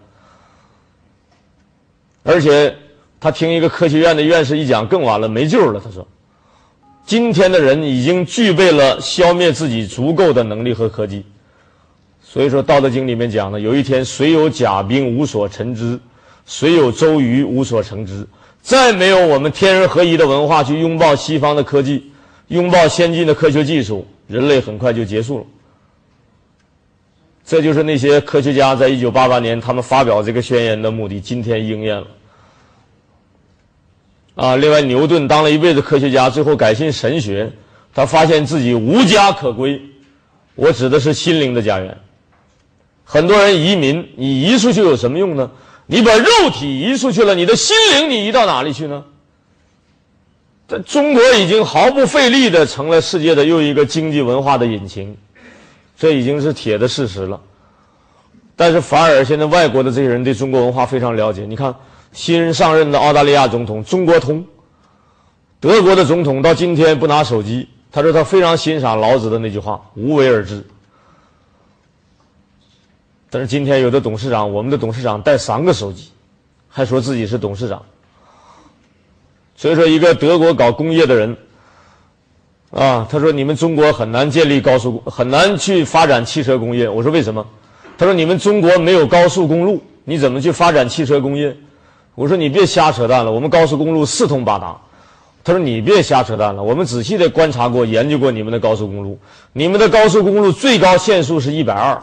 [2.23, 2.75] 而且
[3.19, 5.81] 他听一个科学院的院士一讲，更完了，没救了。
[5.83, 6.07] 他说，
[7.05, 11.25] 今天的人已经具备了消灭自己足够的能力和科技。
[12.23, 15.99] 所以说，《道德经》里面讲的，有一天谁有甲兵无所陈之，
[16.45, 18.25] 谁有周瑜无所成之。
[18.61, 22.11] 再没有我们天人合一的文化去拥抱西方的科技。
[22.47, 25.45] 拥抱先进的科学技术，人类很快就结束了。
[27.45, 32.07] 这就是那些科学家在一九八八年他们发表这个宣言的目的，今天应验了。
[34.35, 37.51] 啊，另外，牛顿当了一辈子科学家，最后改信神学，
[37.93, 39.81] 他发现自己无家可归。
[40.55, 41.97] 我指的是心灵的家园。
[43.03, 45.51] 很多人移民，你移出去有什么用呢？
[45.85, 49.05] 你把肉体移出去了，你的心灵你移到哪里去呢？
[50.67, 55.15] 在中国已经毫不费力的成了世界的又一个经济文化的引擎，
[55.97, 57.39] 这已经是铁的事实了。
[58.55, 61.45] 但是反而现在外国的这些人对中国文化非常了解。
[61.45, 61.75] 你看
[62.13, 64.43] 新上任的澳大利亚总统中国通，
[65.59, 70.65] 德国的总统到今天不拿手机，他说他非常欣赏老子的那句话“无为而治”。
[73.29, 76.09] 但是今天有的董事长，我们的董事长带三个手机，
[76.69, 77.83] 还说自己是董事长。
[79.55, 81.37] 所以说，一个德国搞工业的人，
[82.71, 86.89] 啊，他说你们中国很难建立高速，很难去发展汽车工业。
[86.89, 87.45] 我说为什么？
[87.97, 91.55] 他说你们中国没有高速公路，你怎么去发展汽车工业？
[92.15, 94.75] 我说你别瞎扯淡了，我们高速公路四通八达。
[95.41, 99.17] 他说你别瞎扯淡了，我们仔细的观察过、研究过你们的高速公路，
[99.53, 102.01] 你们的高速公路最高限速是一百二，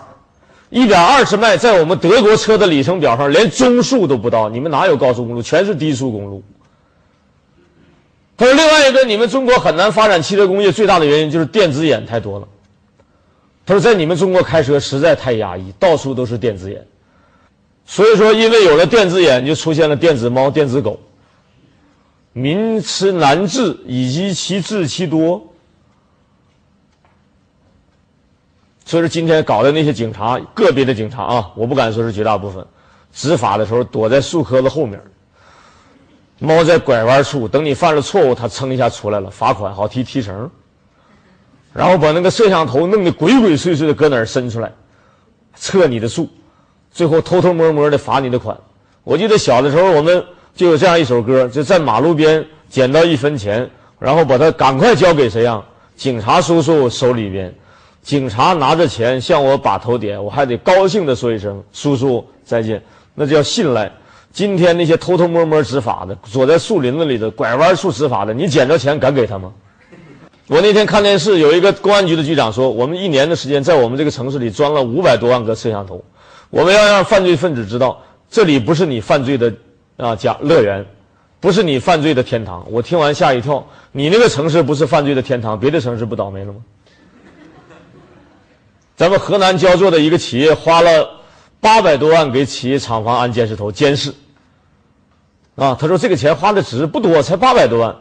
[0.70, 5.42] 一百二十迈，在我们德国车的里程表上连中速都不到，你们哪有高速公路？
[5.42, 6.42] 全是低速公路。
[8.43, 12.49] 他说另外一个，你们中国很难发展汽车工业最大的原因就是电子眼太多了。
[13.64, 16.84] 他说在你们中国开车实在太压抑，到处都是电子眼。
[17.86, 20.99] 所以说，因为有了电子眼，就出现了电子猫、电子狗。
[22.32, 25.47] 民吃难治，以及其治其多。
[28.84, 32.66] 所以说，今天搞的那些警察，个别的警察啊，我不敢说是绝大部分，
[33.12, 35.01] 执法的时候躲在树棵子后面，
[36.43, 40.51] 猫在拐弯处，等你犯了错误，它噌一下出来了，罚款好提提成，
[41.72, 44.72] 然后把那个摄像头弄得鬼鬼祟祟的搁哪儿伸出来，
[45.55, 46.28] 测你的速。
[46.90, 48.59] 最后偷偷摸摸的罚你的款。
[49.05, 50.22] 我记得小的时候，我们
[50.55, 53.70] 就有这样一首歌：就在马路边捡到一分钱，
[54.01, 55.62] 然后把它赶快交给谁呀？
[55.95, 57.55] 警察叔叔手里边。
[58.03, 62.82] 警察拿着钱向我把头点，我还得高兴的说一声“叔叔再见”，
[63.14, 63.93] 那叫信赖。
[64.32, 69.52] 今天那些偷偷摸摸执法的，躲在树林子里的，拐弯处执法的，你捡着钱敢给他吗？
[70.48, 76.02] 我那天看电视，有一个公安局的局长说，我们一年的时间在我们这个城市里装了五百多万个摄像头。
[76.50, 79.52] 我们要让犯罪分子知道，这里不是你犯罪的
[79.96, 80.84] 啊家乐园，
[81.38, 82.66] 不是你犯罪的天堂。
[82.70, 86.58] 我听完吓一跳，你那个城市不是犯罪的天堂，别的城市不倒霉了吗？
[88.96, 91.08] 咱们河南焦作的一个企业花了
[91.60, 94.12] 八百多万给企业厂房安监视头监视，
[95.55, 97.94] 啊，他说这个钱花的值不多，才八百多万。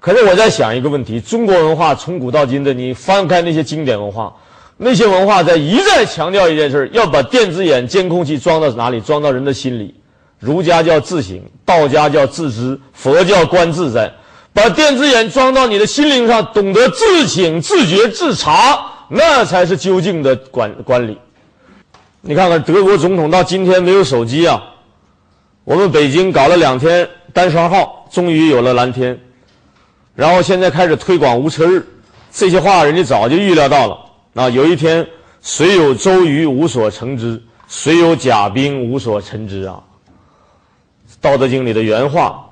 [0.00, 4.34] 可是我在想一个问题：中国文化从古到今的，你翻开那些经典文化。
[4.76, 9.00] 那些文化在一再强调一件事要把电子眼、监控器装到哪里？
[9.00, 9.94] 装到人的心里。
[10.40, 14.12] 儒家叫自省，道家叫自知，佛教观自在。
[14.52, 21.16] 把电子眼装到你的心灵上，懂得自省、自觉、自查，那才是究竟的管管理。
[22.20, 24.60] 你看看德国总统到今天没有手机啊？
[25.64, 29.18] 我们北京搞了两天单双号，终于有了蓝天。
[30.14, 31.86] 然后现在开始推广无车日，
[32.30, 33.98] 这些话人家早就预料到了。
[34.32, 35.06] 那有一天，
[35.40, 39.82] 虽有周瑜无所成之，虽有甲兵无所成之啊。
[41.20, 42.50] 《道德经》里的原话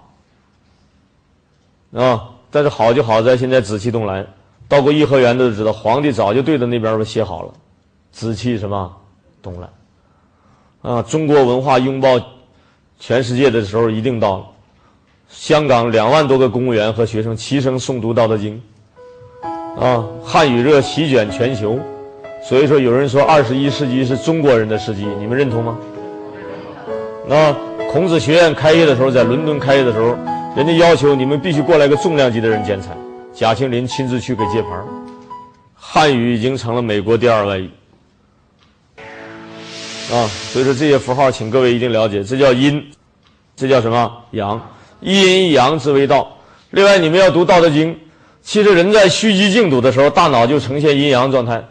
[1.95, 4.25] 啊，但是好就好在现在紫气东来，
[4.67, 7.53] 到过颐和园的都知道，皇帝早就对着那边儿写好了，
[8.11, 8.91] 紫气什么
[9.43, 9.69] 东来
[10.81, 11.03] 啊。
[11.03, 12.19] 中国文化拥抱
[13.05, 14.45] 全世界的时候一定到了。
[15.29, 18.63] 香港两万多个公务员和学生齐声诵读《道德经》。
[19.85, 21.81] 啊，汉语热席卷全球，
[22.45, 25.77] 所以说有人说二十一世纪是中国人的世纪，你们认同吗？
[27.27, 27.53] 那
[27.91, 30.17] 孔子学院开业的时候，在伦敦开业的时候，
[30.55, 32.97] 人家要求你们必须过来个重量级的人剪彩，
[33.33, 34.81] 贾庆林亲自去给接盘
[35.75, 37.69] 汉语已经成了美国第二外语。
[40.13, 42.85] 啊，所以说这些符号，请各位一定了解，这叫阴，
[43.57, 44.61] 这叫什么阳？
[45.01, 46.37] 一阴一阳之为道。
[46.71, 47.95] 另外，你们要读《道德经》。
[48.43, 51.65] 其实人在虚极静笃的时候，大脑就呈现阴阳状态。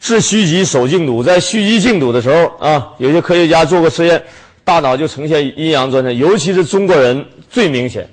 [0.00, 4.22] 治虚极守静笃，在虚极静笃的时候啊，有些科学家做过实验，
[4.64, 6.12] 大脑就呈现阴阳状态。
[6.12, 8.08] 尤其是中国人最明显。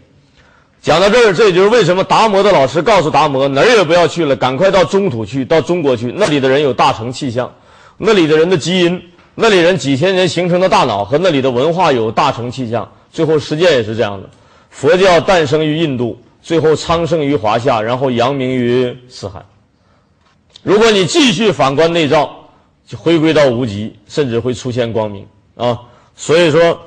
[0.82, 7.50] 讲到这儿，这也就是为什么达摩的老师告诉达摩哪儿也不要去了，赶快到中土去，到中国去，那里的人有大成气象，
[7.98, 9.02] 那里的人的基因，
[9.36, 12.90] 那里人几千年形成的大脑和那里的文化有大成气象。
[13.12, 14.30] 最后实践也是这样的，
[14.70, 16.20] 佛教诞生于印度。
[16.42, 19.42] 最后昌盛于华夏，然后扬名于四海。
[20.62, 22.30] 如果你继续反观内照，
[22.86, 25.26] 就回归到无极，甚至会出现光明
[25.56, 25.80] 啊！
[26.18, 26.78] 所以说，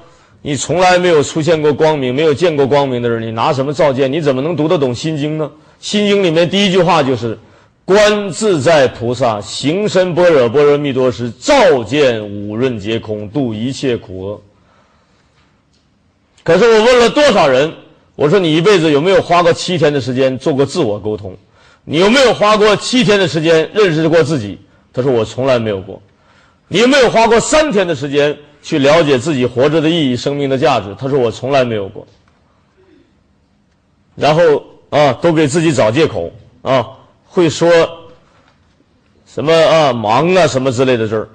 [0.42, 4.12] 你从来没有出现过光明，没有见过光明的人，你拿什么照见？
[4.12, 5.50] 你怎么能读得懂《心经》呢？
[5.80, 7.38] 《心经》里面第一句话就是
[7.86, 14.42] “观自在菩萨行深般若波罗蜜多时，照见五蕴皆空，度一切苦厄”。
[16.42, 17.72] 可是我问了多少人？
[18.16, 21.36] 我说你一辈子有没有花过七天的时间做过自我沟通？
[21.84, 24.58] 你有没有花过七天的时间认识过自己？
[24.92, 26.02] 他说我从来没有过。
[26.66, 30.92] 你有没有花过三天的时间去了解自己活着的意义、生命的价值？
[30.98, 32.04] 他说我从来没有过。
[34.16, 36.32] 然后啊，都给自己找借口
[36.62, 36.88] 啊，
[37.36, 37.70] 会说
[39.26, 41.28] 什么啊忙啊什么之类的字儿，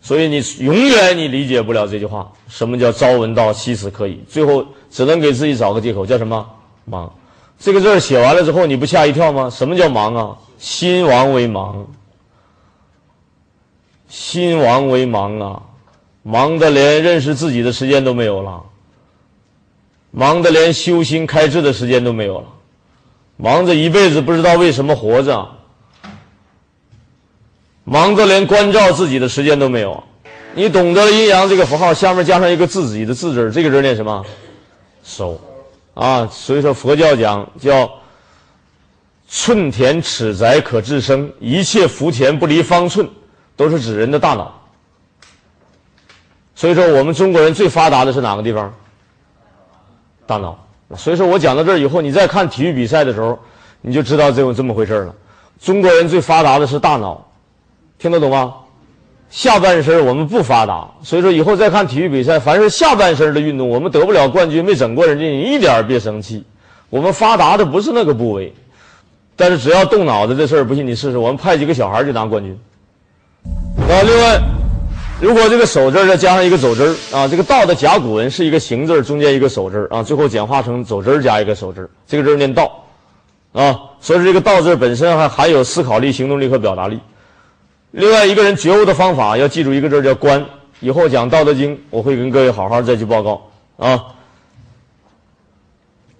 [0.00, 4.22] 所以你永远你理解不了这句话，什么叫朝闻道，夕死可矣？
[4.28, 4.64] 最后。
[4.90, 6.48] 只能给自己找个借口，叫什么
[6.86, 7.12] 忙？
[7.58, 9.50] 这个字儿写完了之后，你不吓一跳吗？
[9.50, 10.38] 什么叫忙啊？
[10.58, 11.86] 心亡为忙，
[14.08, 15.62] 心亡为忙啊！
[16.22, 18.62] 忙的连认识自己的时间都没有了，
[20.10, 22.46] 忙的连修心开智的时间都没有了，
[23.38, 25.48] 忙着一辈子不知道为什么活着，
[27.84, 30.02] 忙着连关照自己的时间都没有。
[30.54, 34.24] 你懂得了阴阳这个符号，下面加上一个自己的自字这个字念什么？
[35.04, 35.40] 收，
[35.94, 37.88] 啊，所以说佛教讲叫
[39.28, 43.08] 寸田尺宅可治生，一切福田不离方寸，
[43.54, 44.52] 都是指人的大脑。
[46.56, 48.74] 所以说我们中国人最发达的是哪个地方？
[50.26, 50.58] 大脑。
[50.96, 53.38] 所以说我讲到这儿以后，你再看体育比赛的时候，
[53.80, 55.14] 你就知道这有这么回事了。
[55.60, 57.26] 中国人最发达的是大脑，
[57.98, 58.54] 听得懂吗？
[59.30, 66.42] 下半身我们不发达，所以说以后再看体育比赛，凡是下半身的运动，我们得不了冠军，没整过人家，你一点别生气。
[66.88, 68.54] 我们发达的不是那个部位，
[69.36, 72.58] 但是只要动脑子这事儿，不信你试试，我们派几个小孩去拿冠军。
[73.86, 74.40] 啊，另外，
[75.20, 82.84] 如果这个手字再加上一个走之啊，这个道的甲骨文是一个行字中间一个手字啊，最后简化成走之加一个手字这个字念道，
[83.52, 87.00] 啊，所以说这个道字本身还含有思考力、行动力和表达力。
[87.90, 90.44] 另外一个人觉悟的方法，要记住一个字叫观。
[90.78, 93.42] 以后讲《道德经》，我会跟各位好好再去报告
[93.76, 94.00] 啊。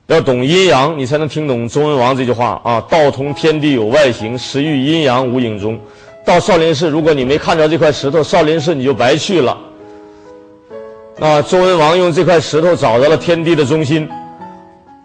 [0.09, 2.81] 要懂阴阳，你才能听懂周文王这句话啊。
[2.89, 5.79] 道通天地有外形，实育阴阳无影踪。
[6.29, 9.57] 到少林寺，如果你没看着这块石头，少林寺你就白去了。
[11.18, 14.07] 啊，周文王用这块石头找到了天地的中心，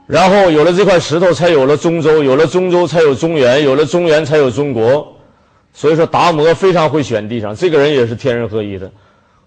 [0.05, 5.15] 然后有了这块石头，才有了中州，有了中州才有中原，有了中原才有中国。
[5.73, 8.91] 所以说，达摩非常会选地上，这个人也是天人合一的。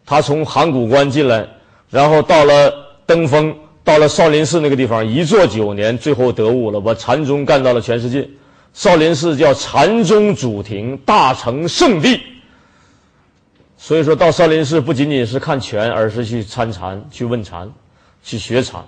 [0.06, 1.46] 他从函谷关进来，
[1.90, 2.72] 然后到了
[3.04, 3.54] 登封，
[3.84, 8.26] 到了少林寺那个地方，一坐九年，最后得悟了，把禅宗干到了全世界。
[8.76, 12.20] 少林寺叫禅宗祖庭，大成圣地。
[13.78, 17.72] 所以说到少林寺不仅仅是看拳，而是去参禅、去问禅、
[18.22, 18.84] 去学禅。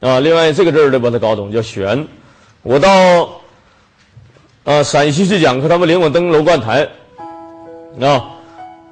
[0.00, 2.08] 啊，另外这个字儿得把它搞懂，叫玄。
[2.62, 3.38] 我到。
[4.64, 6.88] 啊，陕西去讲课，他们领我登楼观台，
[8.00, 8.30] 啊，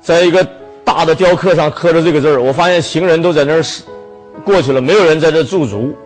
[0.01, 0.43] 在一个
[0.85, 3.63] 大的雕刻上刻着这个字儿，我发现行人都在那儿
[4.45, 5.97] 过去了，没有人在这驻足。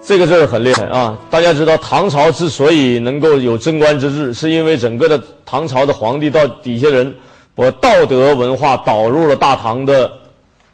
[0.00, 1.18] 这个字儿很厉害啊！
[1.28, 7.14] 大家知道，唐朝之所以能够有贞观之治，是因为整个的唐朝的皇帝到底下人
[7.54, 10.10] 把道德文化导入了大唐的，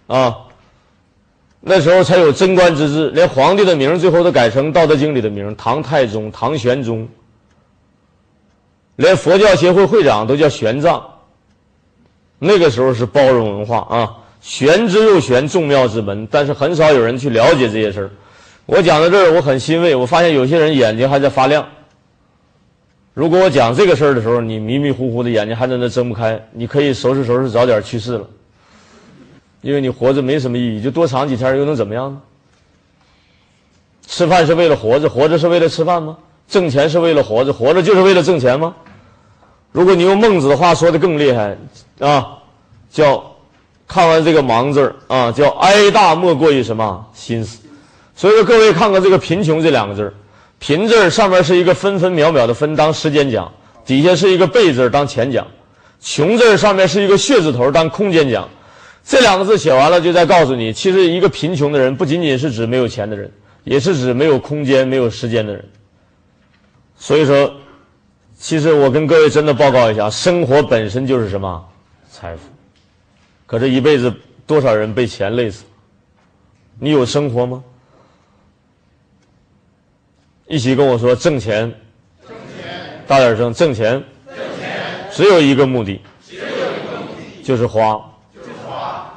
[0.07, 0.37] 啊，
[1.61, 7.09] 那时候才有贞观之治，连皇帝的名最后都改成《道德经》里的名，唐太宗、唐玄宗。
[8.97, 11.03] 连佛教协会会长都叫玄奘。
[12.39, 16.29] 那个时候是包容文化啊，玄之又玄，众妙之门。
[16.31, 18.11] 但是很少有人去了解这些事儿。
[18.67, 21.67] 我讲到这儿，我很欣慰，我发现有些人眼睛还在发亮。
[23.13, 28.27] 如果我讲这个事儿的时候，你迷迷糊糊的眼睛还在那睁不开，你可以收拾收拾，早点去世了。
[29.61, 32.21] 因为你活着没什么意义，就多长几天又能怎么样呢？
[34.07, 36.17] 吃饭是为了活着，活着是为了吃饭吗？
[36.49, 38.75] 挣钱是为了活着，活着就是为了挣钱吗？
[39.73, 41.57] 如果你用孟子的话说的更厉害，
[42.01, 42.39] 啊，
[42.91, 43.25] 叫
[43.87, 47.64] 看完这个“忙”字儿啊，叫哀大莫过于什么心思。
[48.15, 50.15] 所以说，各位看看这个“贫穷”这两个字儿
[50.59, 53.51] ，“贫”字儿上面是一个分分秒秒的“分”，当时间讲；
[53.85, 55.45] 底下是一个“贝”字儿当钱讲
[56.01, 58.49] ；“穷”字儿上面是一个“血”字头当空间讲。
[59.05, 63.31] 这两个字写完了，就再告诉你，其实一个贫穷的人，不仅仅是指没有钱的人，
[63.65, 65.65] 也是指没有空间、没有时间的人。
[66.97, 67.55] 所以说。
[68.37, 71.65] 其实我跟各位真的报告一下，生活本身就是什么
[72.11, 72.43] 财富，
[73.47, 74.13] 可这一辈子
[74.45, 75.65] 多少人被钱累死？
[76.79, 77.63] 你有生活吗？
[80.47, 81.73] 一起跟我说挣钱，
[82.27, 83.93] 挣钱，大点声，挣钱，
[84.27, 84.79] 挣钱，
[85.11, 87.95] 只有一个目的，只有一个目的，就是花，
[88.35, 89.11] 就是花。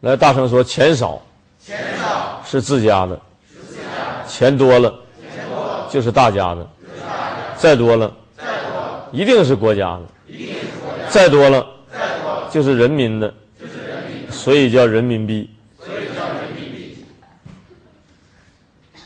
[0.00, 1.22] 来，大声说，钱少，
[1.64, 8.12] 钱少是自家的，自家，钱多了，钱多就是大家的，就是大家，再多了。
[9.12, 10.02] 一定是国家的，
[11.08, 11.64] 再多了，
[12.50, 13.32] 就是人民的，
[14.30, 15.48] 所以叫人民币。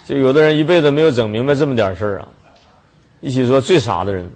[0.07, 2.29] 就有的人一辈子没有整明白这么点事儿啊！
[3.21, 4.31] 一起说最傻的人，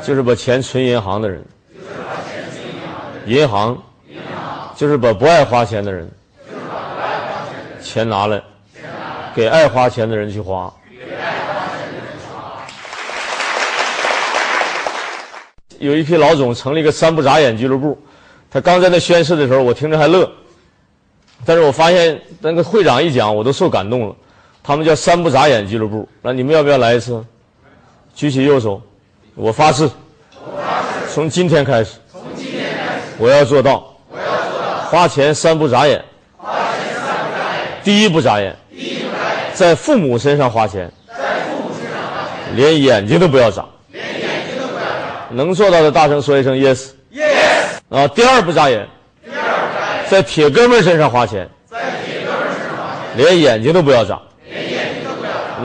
[0.00, 1.44] 就是把钱存银行的人。
[3.26, 3.76] 银行，
[4.76, 6.08] 就是把不爱花钱的人，
[7.82, 8.40] 钱拿来，
[9.34, 10.72] 给爱花钱的人去花。
[15.80, 18.00] 有一批老总成立一个三不眨眼俱乐部，
[18.48, 20.30] 他刚在那宣誓的时候，我听着还乐。
[21.44, 24.14] 但是我发现那个会长一讲，我都受感动了。
[24.66, 27.22] 他们叫三不眨眼俱乐部，那你们要不要来一次？
[28.14, 28.80] 举起右手，
[29.34, 29.86] 我发誓，
[31.12, 31.96] 从今天开始，
[33.18, 33.94] 我要做到，
[34.90, 36.02] 花钱三不眨眼，
[37.82, 38.56] 第一不眨眼，
[39.52, 40.90] 在父母身上花钱，
[42.54, 43.66] 连眼睛都不要眨。
[45.30, 46.90] 能做到的，大声说一声 yes。
[47.12, 47.24] yes。
[47.90, 48.88] 啊，第二不眨眼。
[49.22, 49.40] 第二不
[49.74, 50.08] 眨眼。
[50.08, 51.46] 在铁哥们身上花钱。
[51.68, 52.76] 在铁哥们身上
[53.16, 54.16] 连眼睛都不要眨。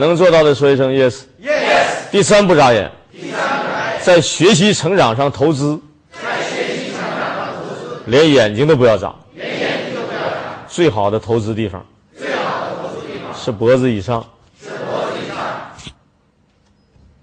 [0.00, 1.20] 能做到的说一声 yes。
[1.40, 2.10] yes。
[2.10, 2.90] 第三不眨眼。
[3.12, 4.00] 第三不眨眼。
[4.02, 5.78] 在学习成长上投资。
[6.10, 8.02] 在学习成长上投资。
[8.06, 9.14] 连眼睛都不要眨。
[9.34, 10.64] 连眼睛都不要眨。
[10.66, 11.84] 最好的投资地方。
[12.18, 13.32] 最好的投资地方。
[13.34, 14.24] 是脖子以上。
[14.60, 14.76] 是脖
[15.10, 15.36] 子以上。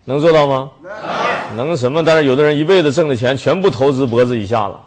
[0.06, 0.70] 能做到吗？
[1.56, 1.68] 能。
[1.68, 2.04] 能什么？
[2.04, 4.80] 但是有的人一辈子挣的钱全部投资脖子以下了。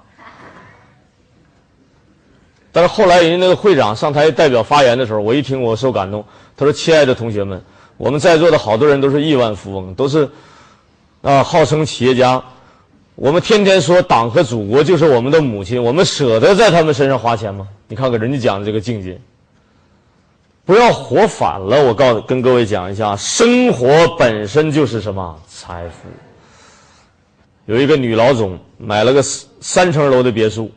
[2.72, 6.24] 但是后来人家那个会长上台代表发言的时候，我一听我受感动。
[6.56, 7.60] 他说：“亲爱的同学们，
[8.00, 10.26] 我们在座的好多人都是亿万富翁，都是
[11.20, 12.42] 啊号称企业家。
[13.14, 17.68] 我们天天说党和祖国就是我们的母亲，我们舍得在他们身上花钱吗？
[17.88, 19.20] 你看看人家讲的这个境界，
[20.64, 21.84] 不要活反了。
[21.84, 26.08] 我告诉跟各位讲一下，生活本身就是什么财富。
[27.66, 30.72] 有一个女老总买了个三层楼的别墅。”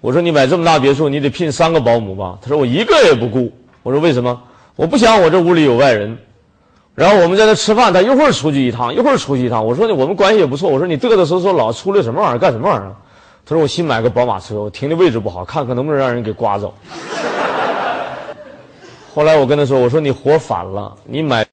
[0.00, 2.38] 我说你买这么大别墅，你得聘三个保姆吧？
[2.40, 3.52] 她说我一个也不雇。
[3.82, 4.42] 我说为什么？
[4.74, 6.16] 我不想我这屋里有外人。
[6.94, 9.64] 然后我们在那吃饭，他一会儿出去一趟，一会儿出去一趟。
[9.64, 10.68] 我说我们关系也不错。
[10.68, 12.38] 我说你嘚嘚瑟瑟老出来什么玩意儿？
[12.38, 12.94] 干什么玩意儿？
[13.46, 16.74] 他说我新买个宝马车，我停的位置不好，看看能不能让人给刮走。
[19.14, 21.46] 后来我跟他说，我说你活反了，你买。